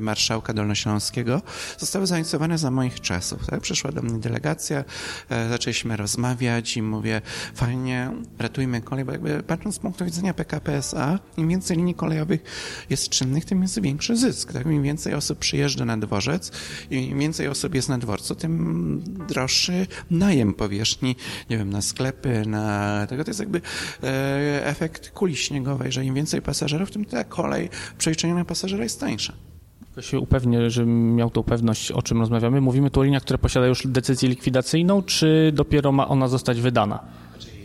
marszałka 0.02 0.54
Dolnośląskiego 0.54 1.42
zostały 1.78 2.08
zainicjowane 2.08 2.58
za 2.58 2.72
moich 2.72 3.02
czasów. 3.02 3.48
Tak? 3.48 3.62
Przyszła 3.62 3.92
do 3.92 4.02
mnie 4.02 4.20
delegacja, 4.20 4.84
zaczęliśmy 5.50 5.98
rozmawiać 5.98 6.78
i 6.78 6.82
mówię, 6.82 7.22
fajnie, 7.56 8.12
ratujmy 8.40 8.82
kolej, 8.82 9.06
bo 9.06 9.12
jakby 9.12 9.44
patrząc 9.44 9.76
z 9.76 9.80
punktu 9.80 10.06
widzenia 10.06 10.34
PKP 10.34 10.78
SA, 10.78 11.20
im 11.38 11.50
więcej 11.50 11.78
linii 11.78 11.96
kolejowych 11.96 12.44
jest 12.90 13.10
czynnych, 13.10 13.46
tym 13.46 13.62
jest 13.62 13.82
większy 13.82 14.18
zysk. 14.18 14.47
Tak? 14.54 14.66
Im 14.66 14.84
więcej 14.84 15.14
osób 15.14 15.40
przyjeżdża 15.40 15.86
na 15.86 15.98
dworzec, 15.98 16.52
im 16.92 17.20
więcej 17.20 17.48
osób 17.48 17.76
jest 17.76 17.90
na 17.90 17.98
dworcu, 17.98 18.36
tym 18.36 19.04
droższy 19.28 19.88
najem 20.12 20.54
powierzchni, 20.54 21.16
nie 21.50 21.58
wiem, 21.58 21.70
na 21.70 21.82
sklepy, 21.82 22.44
na 22.46 23.06
tego. 23.10 23.24
To 23.24 23.30
jest 23.30 23.40
jakby 23.40 23.62
e, 24.04 24.66
efekt 24.66 25.10
kuli 25.10 25.36
śniegowej, 25.36 25.92
że 25.92 26.06
im 26.06 26.14
więcej 26.14 26.42
pasażerów, 26.42 26.92
tym 26.92 27.06
ta 27.06 27.24
kolej 27.24 27.70
na 28.36 28.46
pasażera 28.46 28.84
jest 28.84 29.00
tańsza. 29.00 29.34
Się 30.02 30.20
upewnię, 30.20 30.70
żebym 30.70 31.16
miał 31.16 31.30
tą 31.30 31.44
pewność, 31.44 31.92
o 31.92 32.02
czym 32.02 32.20
rozmawiamy. 32.20 32.62
Mówimy 32.62 32.90
tu 32.90 33.00
o 33.00 33.04
liniach, 33.04 33.24
które 33.24 33.40
posiadają 33.40 33.70
już 33.70 33.88
decyzję 33.88 34.30
likwidacyjną, 34.30 35.04
czy 35.04 35.52
dopiero 35.56 35.92
ma 35.92 36.08
ona 36.08 36.28
zostać 36.28 36.62
wydana? 36.62 37.04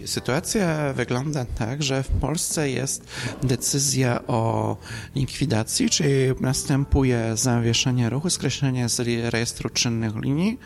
Sytuacja 0.07 0.93
wygląda 0.93 1.45
tak, 1.45 1.83
że 1.83 2.03
w 2.03 2.09
Polsce 2.09 2.71
jest 2.71 3.05
decyzja 3.43 4.27
o 4.27 4.77
likwidacji, 5.15 5.91
czyli 5.91 6.13
następuje 6.41 7.37
zawieszenie 7.37 8.11
ruchu, 8.11 8.31
skreślenie 8.31 8.89
z 8.89 9.01
rejestru 9.31 9.71
czynnych 9.71 10.17
linii 10.17 10.59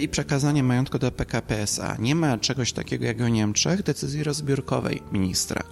i 0.00 0.08
przekazanie 0.08 0.62
majątku 0.62 0.98
do 0.98 1.12
PKP 1.12 1.62
SA. 1.62 1.96
Nie 1.98 2.14
ma 2.14 2.38
czegoś 2.38 2.72
takiego 2.72 3.04
jak 3.04 3.22
w 3.22 3.30
Niemczech, 3.30 3.82
decyzji 3.82 4.24
rozbiórkowej 4.24 5.02
ministra. 5.12 5.62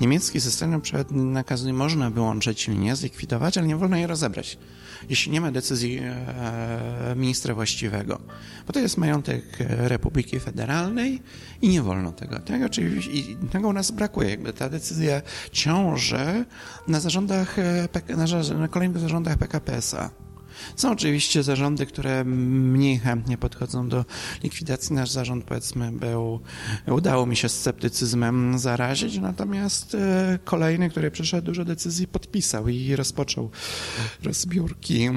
Niemiecki 0.00 0.40
system 0.40 0.82
nakazuje, 1.10 1.72
można 1.72 2.10
wyłączyć 2.10 2.68
linię, 2.68 2.96
zlikwidować, 2.96 3.58
ale 3.58 3.66
nie 3.66 3.76
wolno 3.76 3.96
jej 3.96 4.06
rozebrać 4.06 4.58
jeśli 5.08 5.32
nie 5.32 5.40
ma 5.40 5.52
decyzji 5.52 6.00
e, 6.02 7.14
ministra 7.16 7.54
właściwego, 7.54 8.20
bo 8.66 8.72
to 8.72 8.80
jest 8.80 8.98
majątek 8.98 9.44
Republiki 9.68 10.40
Federalnej 10.40 11.22
i 11.62 11.68
nie 11.68 11.82
wolno 11.82 12.12
tego. 12.12 12.38
Tego, 12.38 12.66
oczywiście, 12.66 13.10
i 13.12 13.36
tego 13.36 13.68
u 13.68 13.72
nas 13.72 13.90
brakuje. 13.90 14.30
Jakby 14.30 14.52
ta 14.52 14.68
decyzja 14.68 15.22
ciąży 15.52 16.44
na 16.88 17.00
zarządach, 17.00 17.58
e, 17.58 17.88
na, 18.58 18.68
kolejnych 18.68 19.02
zarządach 19.02 19.38
PKP 19.38 19.76
SA. 19.76 20.10
Są 20.76 20.90
oczywiście 20.90 21.42
zarządy, 21.42 21.86
które 21.86 22.24
mniej 22.24 22.98
chętnie 22.98 23.38
podchodzą 23.38 23.88
do 23.88 24.04
likwidacji. 24.42 24.94
Nasz 24.94 25.10
zarząd, 25.10 25.44
powiedzmy, 25.44 25.92
był, 25.92 26.40
udało 26.86 27.26
mi 27.26 27.36
się 27.36 27.48
sceptycyzmem 27.48 28.58
zarazić, 28.58 29.18
natomiast 29.18 29.94
e, 29.94 30.38
kolejny, 30.44 30.90
który 30.90 31.10
przyszedł, 31.10 31.46
dużo 31.46 31.64
decyzji 31.64 32.08
podpisał 32.08 32.68
i 32.68 32.96
rozpoczął 32.96 33.50
rozbiórki. 34.22 35.10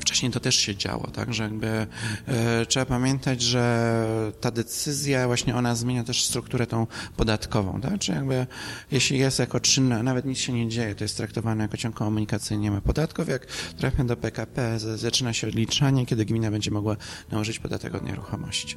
Wcześniej 0.00 0.32
to 0.32 0.40
też 0.40 0.56
się 0.56 0.76
działo, 0.76 1.10
tak, 1.10 1.34
że 1.34 1.42
jakby 1.42 1.86
e, 2.26 2.66
trzeba 2.66 2.86
pamiętać, 2.86 3.42
że 3.42 3.94
ta 4.40 4.50
decyzja 4.50 5.26
właśnie 5.26 5.56
ona 5.56 5.74
zmienia 5.74 6.04
też 6.04 6.24
strukturę 6.24 6.66
tą 6.66 6.86
podatkową, 7.16 7.80
tak, 7.80 7.98
czy 7.98 8.12
jakby 8.12 8.46
jeśli 8.90 9.18
jest 9.18 9.38
jako 9.38 9.60
czynna, 9.60 10.02
nawet 10.02 10.24
nic 10.24 10.38
się 10.38 10.52
nie 10.52 10.68
dzieje, 10.68 10.94
to 10.94 11.04
jest 11.04 11.16
traktowane 11.16 11.64
jako 11.64 11.76
ciąg 11.76 11.94
komunikacyjny, 11.94 12.62
nie 12.62 12.70
ma 12.70 12.80
podatków, 12.80 13.28
jak 13.28 13.46
trafia 13.78 14.04
do 14.04 14.16
PKP, 14.16 14.78
zaczyna 14.78 15.32
się 15.32 15.48
odliczanie, 15.48 16.06
kiedy 16.06 16.24
gmina 16.24 16.50
będzie 16.50 16.70
mogła 16.70 16.96
nałożyć 17.30 17.58
podatek 17.58 17.94
od 17.94 18.04
nieruchomości. 18.04 18.76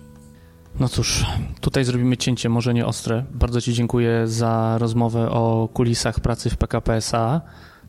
No 0.80 0.90
cóż, 0.90 1.26
tutaj 1.62 1.86
zrobimy 1.86 2.18
cięcie, 2.18 2.50
może 2.50 2.74
nie 2.74 2.86
ostre. 2.86 3.26
Bardzo 3.32 3.62
Ci 3.62 3.74
dziękuję 3.74 4.28
za 4.28 4.78
rozmowę 4.78 5.30
o 5.30 5.70
kulisach 5.74 6.20
pracy 6.20 6.50
w 6.50 6.58
PKP 6.58 6.94
SA. 6.94 7.42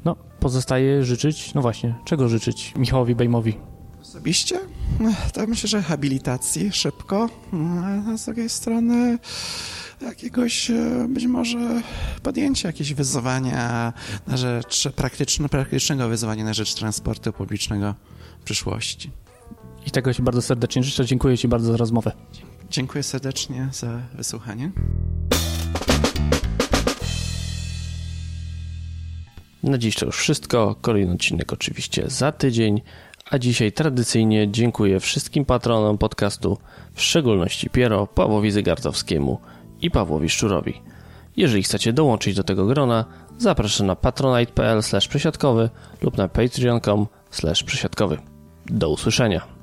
No, 0.05 0.17
pozostaje 0.41 1.05
życzyć, 1.05 1.55
no 1.55 1.63
właśnie, 1.63 1.95
czego 2.05 2.29
życzyć 2.29 2.75
Michałowi 2.77 3.15
Bejmowi? 3.15 3.55
Osobiście? 4.01 4.59
To 5.33 5.47
myślę, 5.47 5.69
że 5.69 5.83
habilitacji 5.83 6.73
szybko, 6.73 7.29
a 8.09 8.17
z 8.17 8.25
drugiej 8.25 8.49
strony 8.49 9.19
jakiegoś 10.01 10.71
e, 10.71 11.07
być 11.09 11.27
może 11.27 11.83
podjęcia 12.23 12.69
jakieś 12.69 12.95
wyzwania 12.95 13.93
na 14.27 14.37
rzecz 14.37 14.89
praktyczne, 14.97 15.49
praktycznego 15.49 16.09
wyzwania 16.09 16.45
na 16.45 16.55
rzecz 16.55 16.75
transportu 16.75 17.33
publicznego 17.33 17.95
w 18.41 18.45
przyszłości. 18.45 19.11
I 19.87 19.91
tego 19.91 20.15
Ci 20.15 20.23
bardzo 20.23 20.43
serdecznie 20.43 20.83
życzę. 20.83 21.07
Dziękuję 21.07 21.39
Ci 21.39 21.49
bardzo 21.49 21.73
za 21.73 21.77
rozmowę. 21.77 22.13
Dziękuję 22.71 23.03
serdecznie 23.03 23.69
za 23.73 24.01
wysłuchanie. 24.15 24.71
Na 29.63 29.79
dziś 29.79 29.97
to 29.97 30.07
już 30.07 30.17
wszystko. 30.17 30.77
Kolejny 30.81 31.15
odcinek 31.15 31.53
oczywiście 31.53 32.05
za 32.07 32.33
tydzień. 32.33 32.83
A 33.31 33.39
dzisiaj 33.39 33.73
tradycyjnie 33.73 34.51
dziękuję 34.51 35.01
wszystkim 35.01 35.45
patronom 35.45 35.99
podcastu, 35.99 36.59
w 36.95 37.03
szczególności 37.03 37.71
Piero, 37.71 38.07
Pawłowi 38.07 38.51
Zygartowskiemu 38.51 39.41
i 39.83 39.91
Pawłowi 39.91 40.29
Szczurowi. 40.29 40.83
Jeżeli 41.37 41.63
chcecie 41.63 41.93
dołączyć 41.93 42.35
do 42.35 42.45
tego 42.45 42.67
grona, 42.67 43.05
zapraszam 43.39 43.87
na 43.87 43.97
patronite.pl 43.97 44.81
przesiadkowy 45.09 45.71
lub 46.03 46.17
na 46.17 46.29
patreon.com 46.29 47.07
przesiadkowy. 47.65 48.19
Do 48.67 48.91
usłyszenia. 48.91 49.58